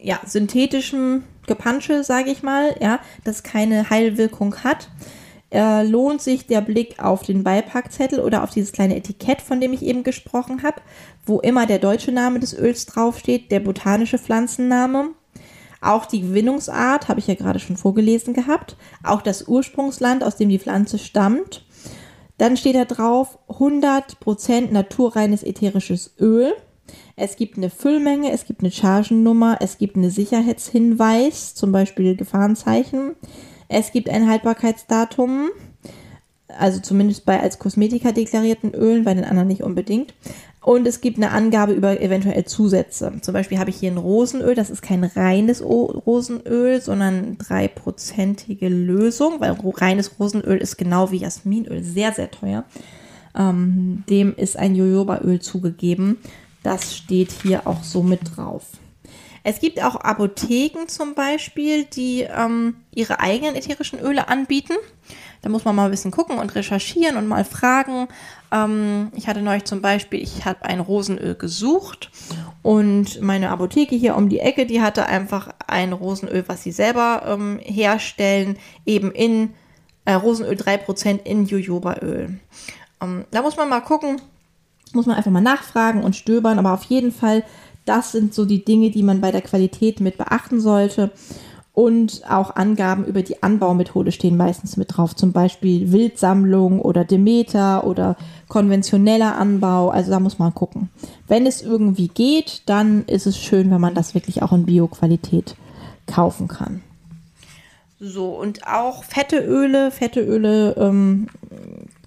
ja, 0.00 0.18
synthetischem 0.26 1.22
Gepansche, 1.46 2.02
sage 2.02 2.32
ich 2.32 2.42
mal, 2.42 2.74
ja, 2.80 2.98
das 3.22 3.44
keine 3.44 3.88
Heilwirkung 3.88 4.64
hat, 4.64 4.88
äh, 5.56 5.82
lohnt 5.84 6.20
sich 6.20 6.46
der 6.46 6.60
Blick 6.60 7.02
auf 7.02 7.22
den 7.22 7.42
Beipackzettel 7.42 8.20
oder 8.20 8.44
auf 8.44 8.50
dieses 8.50 8.72
kleine 8.72 8.94
Etikett, 8.94 9.40
von 9.40 9.58
dem 9.58 9.72
ich 9.72 9.80
eben 9.82 10.02
gesprochen 10.02 10.62
habe, 10.62 10.82
wo 11.24 11.40
immer 11.40 11.64
der 11.64 11.78
deutsche 11.78 12.12
Name 12.12 12.40
des 12.40 12.56
Öls 12.56 12.84
draufsteht, 12.84 13.50
der 13.50 13.60
botanische 13.60 14.18
Pflanzenname. 14.18 15.12
Auch 15.80 16.04
die 16.04 16.20
Gewinnungsart 16.20 17.08
habe 17.08 17.20
ich 17.20 17.26
ja 17.26 17.34
gerade 17.34 17.58
schon 17.58 17.78
vorgelesen 17.78 18.34
gehabt. 18.34 18.76
Auch 19.02 19.22
das 19.22 19.48
Ursprungsland, 19.48 20.22
aus 20.24 20.36
dem 20.36 20.50
die 20.50 20.58
Pflanze 20.58 20.98
stammt. 20.98 21.64
Dann 22.36 22.58
steht 22.58 22.74
da 22.76 22.84
drauf 22.84 23.38
100% 23.48 24.72
naturreines 24.72 25.42
ätherisches 25.42 26.16
Öl. 26.20 26.52
Es 27.16 27.36
gibt 27.36 27.56
eine 27.56 27.70
Füllmenge, 27.70 28.30
es 28.30 28.44
gibt 28.44 28.60
eine 28.60 28.70
Chargennummer, 28.70 29.56
es 29.60 29.78
gibt 29.78 29.96
einen 29.96 30.10
Sicherheitshinweis, 30.10 31.54
zum 31.54 31.72
Beispiel 31.72 32.14
Gefahrenzeichen. 32.14 33.16
Es 33.68 33.92
gibt 33.92 34.08
ein 34.08 34.28
Haltbarkeitsdatum, 34.28 35.48
also 36.58 36.80
zumindest 36.80 37.24
bei 37.24 37.40
als 37.40 37.58
Kosmetika 37.58 38.12
deklarierten 38.12 38.74
Ölen, 38.74 39.04
bei 39.04 39.14
den 39.14 39.24
anderen 39.24 39.48
nicht 39.48 39.62
unbedingt. 39.62 40.14
Und 40.66 40.84
es 40.88 41.00
gibt 41.00 41.18
eine 41.18 41.30
Angabe 41.30 41.74
über 41.74 42.00
eventuell 42.00 42.44
Zusätze. 42.44 43.12
Zum 43.20 43.34
Beispiel 43.34 43.60
habe 43.60 43.70
ich 43.70 43.76
hier 43.76 43.92
ein 43.92 43.98
Rosenöl, 43.98 44.56
das 44.56 44.68
ist 44.68 44.82
kein 44.82 45.04
reines 45.04 45.62
Rosenöl, 45.62 46.80
sondern 46.80 47.38
dreiprozentige 47.38 48.68
Lösung, 48.68 49.38
weil 49.38 49.56
reines 49.76 50.18
Rosenöl 50.18 50.58
ist 50.58 50.76
genau 50.76 51.12
wie 51.12 51.18
Jasminöl 51.18 51.84
sehr, 51.84 52.12
sehr 52.12 52.32
teuer. 52.32 52.64
Ähm, 53.38 54.02
dem 54.10 54.34
ist 54.34 54.58
ein 54.58 54.74
Jojobaöl 54.74 55.40
zugegeben. 55.40 56.18
Das 56.64 56.96
steht 56.96 57.30
hier 57.30 57.68
auch 57.68 57.84
so 57.84 58.02
mit 58.02 58.36
drauf. 58.36 58.64
Es 59.48 59.60
gibt 59.60 59.80
auch 59.80 59.94
Apotheken 59.94 60.88
zum 60.88 61.14
Beispiel, 61.14 61.84
die 61.84 62.22
ähm, 62.22 62.78
ihre 62.92 63.20
eigenen 63.20 63.54
ätherischen 63.54 64.00
Öle 64.00 64.26
anbieten. 64.26 64.72
Da 65.40 65.50
muss 65.50 65.64
man 65.64 65.76
mal 65.76 65.84
ein 65.84 65.92
bisschen 65.92 66.10
gucken 66.10 66.40
und 66.40 66.56
recherchieren 66.56 67.16
und 67.16 67.28
mal 67.28 67.44
fragen. 67.44 68.08
Ähm, 68.50 69.12
ich 69.14 69.28
hatte 69.28 69.42
neulich 69.42 69.62
zum 69.62 69.82
Beispiel, 69.82 70.20
ich 70.20 70.44
habe 70.44 70.64
ein 70.64 70.80
Rosenöl 70.80 71.36
gesucht 71.36 72.10
und 72.62 73.20
meine 73.22 73.50
Apotheke 73.50 73.94
hier 73.94 74.16
um 74.16 74.28
die 74.28 74.40
Ecke, 74.40 74.66
die 74.66 74.82
hatte 74.82 75.06
einfach 75.06 75.54
ein 75.68 75.92
Rosenöl, 75.92 76.42
was 76.48 76.64
sie 76.64 76.72
selber 76.72 77.22
ähm, 77.28 77.60
herstellen, 77.62 78.58
eben 78.84 79.12
in 79.12 79.54
äh, 80.06 80.14
Rosenöl 80.14 80.56
3% 80.56 81.22
in 81.22 81.46
Jojobaöl. 81.46 82.40
Ähm, 83.00 83.24
da 83.30 83.42
muss 83.42 83.56
man 83.56 83.68
mal 83.68 83.78
gucken, 83.78 84.20
muss 84.92 85.06
man 85.06 85.14
einfach 85.14 85.30
mal 85.30 85.40
nachfragen 85.40 86.02
und 86.02 86.16
stöbern, 86.16 86.58
aber 86.58 86.72
auf 86.72 86.82
jeden 86.84 87.12
Fall 87.12 87.44
das 87.86 88.12
sind 88.12 88.34
so 88.34 88.44
die 88.44 88.64
Dinge, 88.64 88.90
die 88.90 89.02
man 89.02 89.20
bei 89.20 89.32
der 89.32 89.42
Qualität 89.42 90.00
mit 90.00 90.18
beachten 90.18 90.60
sollte. 90.60 91.10
Und 91.72 92.22
auch 92.26 92.56
Angaben 92.56 93.04
über 93.04 93.22
die 93.22 93.42
Anbaumethode 93.42 94.10
stehen 94.10 94.38
meistens 94.38 94.78
mit 94.78 94.96
drauf, 94.96 95.14
zum 95.14 95.32
Beispiel 95.32 95.92
Wildsammlung 95.92 96.80
oder 96.80 97.04
Demeter 97.04 97.86
oder 97.86 98.16
konventioneller 98.48 99.36
Anbau. 99.36 99.90
Also 99.90 100.10
da 100.10 100.18
muss 100.18 100.38
man 100.38 100.54
gucken. 100.54 100.88
Wenn 101.28 101.46
es 101.46 101.60
irgendwie 101.60 102.08
geht, 102.08 102.62
dann 102.64 103.04
ist 103.04 103.26
es 103.26 103.36
schön, 103.36 103.70
wenn 103.70 103.80
man 103.80 103.94
das 103.94 104.14
wirklich 104.14 104.42
auch 104.42 104.52
in 104.52 104.64
Bioqualität 104.64 105.54
kaufen 106.06 106.48
kann. 106.48 106.82
So, 108.00 108.28
und 108.28 108.66
auch 108.66 109.04
fette 109.04 109.38
Öle, 109.38 109.90
fette 109.90 110.20
Öle 110.20 110.76
ähm, 110.78 111.28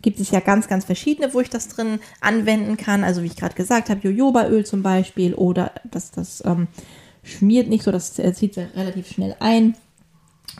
gibt 0.01 0.19
es 0.19 0.31
ja 0.31 0.39
ganz, 0.39 0.67
ganz 0.67 0.85
verschiedene, 0.85 1.33
wo 1.33 1.39
ich 1.39 1.49
das 1.49 1.67
drin 1.67 1.99
anwenden 2.21 2.77
kann. 2.77 3.03
Also 3.03 3.21
wie 3.21 3.27
ich 3.27 3.35
gerade 3.35 3.55
gesagt 3.55 3.89
habe, 3.89 4.01
Jojobaöl 4.01 4.65
zum 4.65 4.83
Beispiel 4.83 5.33
oder 5.33 5.71
das, 5.89 6.11
das 6.11 6.43
ähm, 6.45 6.67
schmiert 7.23 7.67
nicht 7.67 7.83
so, 7.83 7.91
das 7.91 8.13
zieht 8.13 8.53
sich 8.53 8.75
relativ 8.75 9.07
schnell 9.07 9.35
ein. 9.39 9.75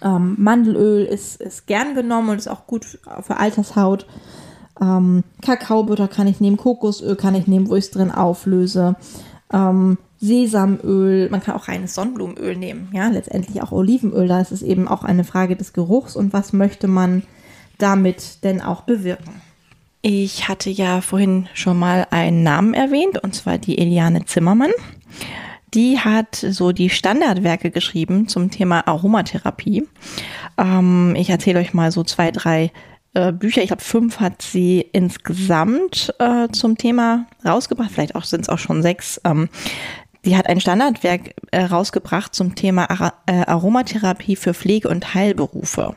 Ähm, 0.01 0.35
Mandelöl 0.37 1.05
ist, 1.05 1.41
ist 1.41 1.67
gern 1.67 1.95
genommen 1.95 2.29
und 2.29 2.37
ist 2.37 2.47
auch 2.47 2.67
gut 2.67 2.85
für 2.85 3.37
Altershaut. 3.37 4.05
Ähm, 4.81 5.23
Kakaobutter 5.41 6.07
kann 6.07 6.27
ich 6.27 6.39
nehmen, 6.39 6.57
Kokosöl 6.57 7.15
kann 7.15 7.35
ich 7.35 7.47
nehmen, 7.47 7.69
wo 7.69 7.75
ich 7.75 7.85
es 7.85 7.91
drin 7.91 8.11
auflöse. 8.11 8.95
Ähm, 9.51 9.97
Sesamöl, 10.21 11.29
man 11.29 11.41
kann 11.41 11.55
auch 11.55 11.69
reines 11.69 11.95
Sonnenblumenöl 11.95 12.55
nehmen, 12.57 12.89
ja, 12.93 13.07
letztendlich 13.07 13.61
auch 13.61 13.71
Olivenöl, 13.71 14.27
da 14.27 14.41
ist 14.41 14.51
es 14.51 14.61
eben 14.61 14.87
auch 14.87 15.03
eine 15.03 15.23
Frage 15.23 15.55
des 15.55 15.71
Geruchs 15.71 16.17
und 16.17 16.33
was 16.33 16.51
möchte 16.51 16.87
man 16.89 17.23
damit 17.79 18.43
denn 18.43 18.61
auch 18.61 18.81
bewirken. 18.81 19.41
Ich 20.01 20.47
hatte 20.47 20.69
ja 20.69 21.01
vorhin 21.01 21.49
schon 21.53 21.77
mal 21.77 22.07
einen 22.11 22.43
Namen 22.43 22.73
erwähnt, 22.73 23.17
und 23.21 23.35
zwar 23.35 23.57
die 23.57 23.77
Eliane 23.77 24.25
Zimmermann. 24.25 24.71
Die 25.73 25.99
hat 25.99 26.35
so 26.35 26.71
die 26.71 26.89
Standardwerke 26.89 27.69
geschrieben 27.69 28.27
zum 28.27 28.49
Thema 28.49 28.87
Aromatherapie. 28.87 29.87
Ähm, 30.57 31.15
ich 31.17 31.29
erzähle 31.29 31.59
euch 31.59 31.73
mal 31.73 31.91
so 31.91 32.03
zwei, 32.03 32.31
drei 32.31 32.71
äh, 33.13 33.31
Bücher. 33.31 33.61
Ich 33.61 33.67
glaube, 33.67 33.83
fünf 33.83 34.19
hat 34.19 34.41
sie 34.41 34.81
insgesamt 34.93 36.13
äh, 36.19 36.47
zum 36.49 36.77
Thema 36.77 37.27
rausgebracht. 37.45 37.91
Vielleicht 37.91 38.15
auch 38.15 38.23
sind 38.23 38.41
es 38.41 38.49
auch 38.49 38.57
schon 38.57 38.81
sechs. 38.81 39.19
Ähm, 39.25 39.49
Sie 40.23 40.35
hat 40.35 40.47
ein 40.47 40.59
Standardwerk 40.59 41.33
äh, 41.51 41.63
rausgebracht 41.63 42.35
zum 42.35 42.55
Thema 42.55 42.89
Ar 42.89 43.13
äh, 43.25 43.45
Aromatherapie 43.45 44.35
für 44.35 44.53
Pflege- 44.53 44.89
und 44.89 45.13
Heilberufe. 45.13 45.95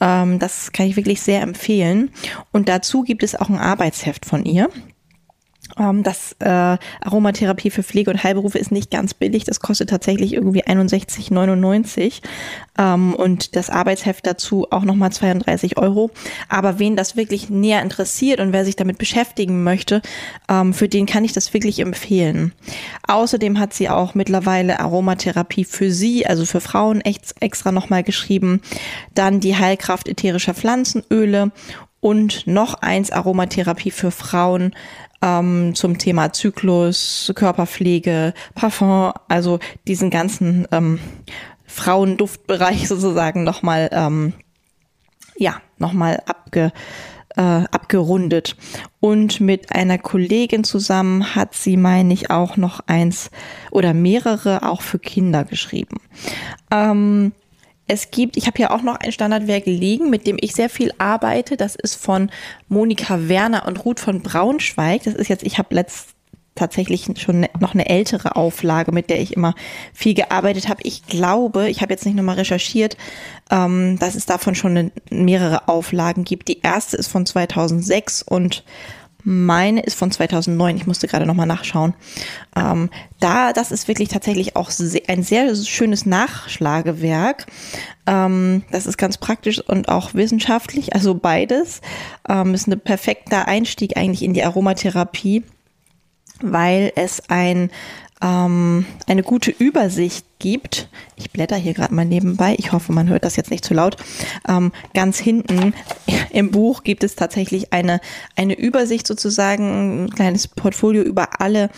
Ähm, 0.00 0.38
das 0.38 0.72
kann 0.72 0.86
ich 0.86 0.96
wirklich 0.96 1.20
sehr 1.20 1.42
empfehlen. 1.42 2.10
Und 2.52 2.68
dazu 2.68 3.02
gibt 3.02 3.22
es 3.22 3.34
auch 3.34 3.48
ein 3.48 3.58
Arbeitsheft 3.58 4.24
von 4.24 4.44
ihr. 4.44 4.68
Ähm, 5.78 6.02
das 6.02 6.36
äh, 6.38 6.76
Aromatherapie 7.00 7.70
für 7.70 7.82
Pflege- 7.82 8.10
und 8.10 8.22
Heilberufe 8.22 8.58
ist 8.58 8.72
nicht 8.72 8.90
ganz 8.90 9.14
billig. 9.14 9.44
Das 9.44 9.60
kostet 9.60 9.90
tatsächlich 9.90 10.34
irgendwie 10.34 10.64
61,99 10.64 12.20
ähm, 12.78 13.14
und 13.14 13.56
das 13.56 13.70
Arbeitsheft 13.70 14.26
dazu 14.26 14.66
auch 14.70 14.84
nochmal 14.84 15.12
32 15.12 15.78
Euro. 15.78 16.10
Aber 16.48 16.78
wen 16.78 16.96
das 16.96 17.16
wirklich 17.16 17.50
näher 17.50 17.82
interessiert 17.82 18.40
und 18.40 18.52
wer 18.52 18.64
sich 18.64 18.76
damit 18.76 18.98
beschäftigen 18.98 19.62
möchte, 19.64 20.02
ähm, 20.48 20.74
für 20.74 20.88
den 20.88 21.06
kann 21.06 21.24
ich 21.24 21.32
das 21.32 21.52
wirklich 21.52 21.80
empfehlen. 21.80 22.52
Außerdem 23.06 23.58
hat 23.58 23.74
sie 23.74 23.88
auch 23.88 24.14
mittlerweile 24.14 24.80
Aromatherapie 24.80 25.64
für 25.64 25.90
sie, 25.90 26.26
also 26.26 26.44
für 26.44 26.60
Frauen, 26.60 27.00
echt 27.00 27.34
extra 27.40 27.72
nochmal 27.72 28.02
geschrieben. 28.02 28.60
Dann 29.14 29.40
die 29.40 29.56
Heilkraft 29.56 30.08
ätherischer 30.08 30.54
Pflanzenöle 30.54 31.50
und 32.00 32.46
noch 32.46 32.74
eins 32.74 33.10
Aromatherapie 33.10 33.90
für 33.90 34.10
Frauen 34.10 34.74
ähm, 35.22 35.74
zum 35.74 35.98
Thema 35.98 36.32
Zyklus, 36.32 37.32
Körperpflege, 37.34 38.34
Parfum, 38.54 39.12
also 39.28 39.58
diesen 39.86 40.10
ganzen 40.10 40.66
ähm, 40.72 40.98
Frauenduftbereich 41.66 42.88
sozusagen 42.88 43.44
nochmal, 43.44 43.88
ähm, 43.92 44.32
ja, 45.36 45.60
nochmal 45.78 46.22
abge, 46.26 46.72
äh, 47.36 47.42
abgerundet. 47.42 48.56
Und 49.00 49.40
mit 49.40 49.72
einer 49.72 49.98
Kollegin 49.98 50.64
zusammen 50.64 51.34
hat 51.34 51.54
sie, 51.54 51.76
meine 51.76 52.14
ich, 52.14 52.30
auch 52.30 52.56
noch 52.56 52.80
eins 52.86 53.30
oder 53.70 53.94
mehrere 53.94 54.68
auch 54.68 54.80
für 54.80 54.98
Kinder 54.98 55.44
geschrieben. 55.44 55.98
Ähm, 56.70 57.32
es 57.88 58.10
gibt, 58.10 58.36
ich 58.36 58.46
habe 58.46 58.56
hier 58.56 58.72
auch 58.72 58.82
noch 58.82 58.96
ein 58.96 59.12
Standardwerk 59.12 59.66
liegen, 59.66 60.10
mit 60.10 60.26
dem 60.26 60.36
ich 60.40 60.54
sehr 60.54 60.68
viel 60.68 60.92
arbeite. 60.98 61.56
Das 61.56 61.76
ist 61.76 61.94
von 61.94 62.30
Monika 62.68 63.28
Werner 63.28 63.66
und 63.66 63.84
Ruth 63.84 64.00
von 64.00 64.22
Braunschweig. 64.22 65.04
Das 65.04 65.14
ist 65.14 65.28
jetzt, 65.28 65.44
ich 65.44 65.58
habe 65.58 65.74
letzt 65.74 66.16
tatsächlich 66.56 67.06
schon 67.18 67.40
ne, 67.40 67.50
noch 67.60 67.74
eine 67.74 67.88
ältere 67.88 68.34
Auflage, 68.34 68.90
mit 68.90 69.10
der 69.10 69.20
ich 69.20 69.34
immer 69.36 69.54
viel 69.92 70.14
gearbeitet 70.14 70.68
habe. 70.68 70.80
Ich 70.82 71.06
glaube, 71.06 71.68
ich 71.68 71.82
habe 71.82 71.92
jetzt 71.92 72.04
nicht 72.04 72.16
nochmal 72.16 72.36
recherchiert, 72.36 72.96
ähm, 73.50 73.98
dass 74.00 74.16
es 74.16 74.26
davon 74.26 74.54
schon 74.54 74.90
mehrere 75.10 75.68
Auflagen 75.68 76.24
gibt. 76.24 76.48
Die 76.48 76.62
erste 76.62 76.96
ist 76.96 77.08
von 77.08 77.26
2006 77.26 78.22
und 78.22 78.64
meine 79.28 79.80
ist 79.80 79.98
von 79.98 80.12
2009. 80.12 80.76
Ich 80.76 80.86
musste 80.86 81.08
gerade 81.08 81.26
nochmal 81.26 81.48
nachschauen. 81.48 81.94
Ähm, 82.54 82.90
da, 83.18 83.52
das 83.52 83.72
ist 83.72 83.88
wirklich 83.88 84.08
tatsächlich 84.08 84.54
auch 84.54 84.70
sehr, 84.70 85.02
ein 85.08 85.24
sehr 85.24 85.52
schönes 85.56 86.06
Nachschlagewerk. 86.06 87.46
Ähm, 88.06 88.62
das 88.70 88.86
ist 88.86 88.98
ganz 88.98 89.18
praktisch 89.18 89.60
und 89.60 89.88
auch 89.88 90.14
wissenschaftlich, 90.14 90.94
also 90.94 91.16
beides. 91.16 91.80
Ähm, 92.28 92.54
ist 92.54 92.68
ein 92.68 92.78
perfekter 92.78 93.48
Einstieg 93.48 93.96
eigentlich 93.96 94.22
in 94.22 94.32
die 94.32 94.44
Aromatherapie, 94.44 95.42
weil 96.40 96.92
es 96.94 97.28
ein 97.28 97.70
ähm, 98.22 98.86
eine 99.06 99.22
gute 99.22 99.50
Übersicht 99.50 100.26
gibt. 100.38 100.88
Ich 101.16 101.30
blätter 101.30 101.56
hier 101.56 101.74
gerade 101.74 101.94
mal 101.94 102.04
nebenbei. 102.04 102.54
Ich 102.58 102.72
hoffe, 102.72 102.92
man 102.92 103.08
hört 103.08 103.24
das 103.24 103.36
jetzt 103.36 103.50
nicht 103.50 103.64
zu 103.64 103.74
laut. 103.74 103.96
Ähm, 104.48 104.72
ganz 104.94 105.18
hinten 105.18 105.74
im 106.30 106.50
Buch 106.50 106.82
gibt 106.82 107.04
es 107.04 107.16
tatsächlich 107.16 107.72
eine, 107.72 108.00
eine 108.36 108.54
Übersicht 108.54 109.06
sozusagen, 109.06 110.04
ein 110.04 110.10
kleines 110.10 110.48
Portfolio 110.48 111.02
über 111.02 111.40
alle 111.40 111.70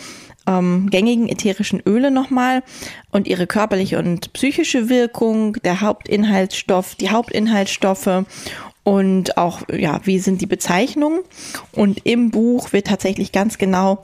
ähm, 0.47 0.89
gängigen 0.89 1.29
ätherischen 1.29 1.81
Öle 1.85 2.11
nochmal 2.11 2.63
und 3.11 3.27
ihre 3.27 3.47
körperliche 3.47 3.99
und 3.99 4.33
psychische 4.33 4.89
Wirkung, 4.89 5.53
der 5.63 5.81
Hauptinhaltsstoff, 5.81 6.95
die 6.95 7.09
Hauptinhaltsstoffe 7.09 8.25
und 8.83 9.37
auch, 9.37 9.61
ja, 9.71 9.99
wie 10.05 10.19
sind 10.19 10.41
die 10.41 10.47
Bezeichnungen. 10.47 11.19
Und 11.73 12.05
im 12.05 12.31
Buch 12.31 12.73
wird 12.73 12.87
tatsächlich 12.87 13.31
ganz 13.31 13.57
genau 13.57 14.03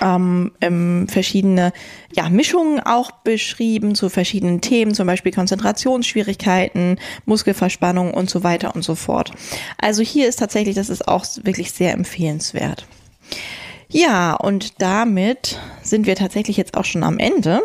ähm, 0.00 0.52
ähm, 0.60 1.06
verschiedene 1.08 1.72
ja, 2.14 2.28
Mischungen 2.28 2.80
auch 2.80 3.10
beschrieben 3.10 3.94
zu 3.94 4.08
verschiedenen 4.08 4.60
Themen, 4.60 4.94
zum 4.94 5.06
Beispiel 5.06 5.32
Konzentrationsschwierigkeiten, 5.32 6.98
Muskelverspannung 7.26 8.14
und 8.14 8.30
so 8.30 8.42
weiter 8.42 8.74
und 8.74 8.82
so 8.82 8.94
fort. 8.94 9.32
Also 9.78 10.02
hier 10.02 10.28
ist 10.28 10.38
tatsächlich, 10.38 10.74
das 10.74 10.88
ist 10.88 11.08
auch 11.08 11.24
wirklich 11.42 11.72
sehr 11.72 11.92
empfehlenswert. 11.92 12.86
Ja, 13.92 14.32
und 14.32 14.80
damit 14.80 15.58
sind 15.82 16.06
wir 16.06 16.16
tatsächlich 16.16 16.56
jetzt 16.56 16.78
auch 16.78 16.86
schon 16.86 17.02
am 17.02 17.18
Ende, 17.18 17.60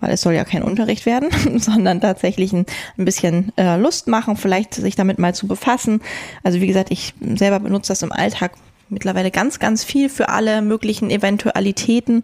weil 0.00 0.12
es 0.12 0.22
soll 0.22 0.32
ja 0.32 0.44
kein 0.44 0.62
Unterricht 0.62 1.04
werden, 1.04 1.28
sondern 1.58 2.00
tatsächlich 2.00 2.54
ein, 2.54 2.64
ein 2.96 3.04
bisschen 3.04 3.52
äh, 3.58 3.76
Lust 3.76 4.08
machen, 4.08 4.38
vielleicht 4.38 4.72
sich 4.72 4.96
damit 4.96 5.18
mal 5.18 5.34
zu 5.34 5.46
befassen. 5.46 6.00
Also 6.42 6.62
wie 6.62 6.66
gesagt, 6.66 6.90
ich 6.90 7.12
selber 7.20 7.60
benutze 7.60 7.88
das 7.88 8.02
im 8.02 8.10
Alltag 8.10 8.52
mittlerweile 8.88 9.30
ganz, 9.30 9.58
ganz 9.58 9.84
viel 9.84 10.08
für 10.08 10.28
alle 10.28 10.62
möglichen 10.62 11.10
Eventualitäten 11.10 12.22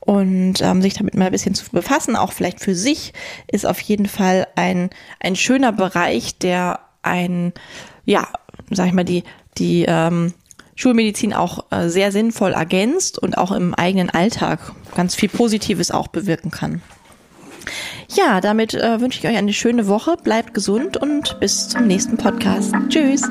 und 0.00 0.60
ähm, 0.62 0.82
sich 0.82 0.94
damit 0.94 1.14
mal 1.14 1.26
ein 1.26 1.32
bisschen 1.32 1.54
zu 1.54 1.68
befassen, 1.70 2.16
auch 2.16 2.32
vielleicht 2.32 2.60
für 2.60 2.74
sich, 2.74 3.12
ist 3.50 3.66
auf 3.66 3.80
jeden 3.80 4.06
Fall 4.06 4.46
ein, 4.56 4.90
ein 5.20 5.36
schöner 5.36 5.72
Bereich, 5.72 6.38
der 6.38 6.80
ein, 7.02 7.52
ja, 8.04 8.28
sag 8.70 8.86
ich 8.86 8.92
mal, 8.92 9.04
die, 9.04 9.24
die 9.58 9.84
ähm, 9.88 10.32
Schulmedizin 10.76 11.32
auch 11.32 11.70
äh, 11.70 11.88
sehr 11.88 12.12
sinnvoll 12.12 12.52
ergänzt 12.52 13.18
und 13.18 13.38
auch 13.38 13.50
im 13.50 13.74
eigenen 13.74 14.10
Alltag 14.10 14.72
ganz 14.94 15.14
viel 15.14 15.28
Positives 15.28 15.90
auch 15.90 16.08
bewirken 16.08 16.50
kann. 16.50 16.82
Ja, 18.14 18.40
damit 18.40 18.74
äh, 18.74 19.00
wünsche 19.00 19.18
ich 19.18 19.26
euch 19.26 19.36
eine 19.36 19.52
schöne 19.52 19.88
Woche, 19.88 20.16
bleibt 20.22 20.54
gesund 20.54 20.96
und 20.96 21.40
bis 21.40 21.68
zum 21.68 21.86
nächsten 21.86 22.16
Podcast. 22.16 22.72
Tschüss. 22.88 23.22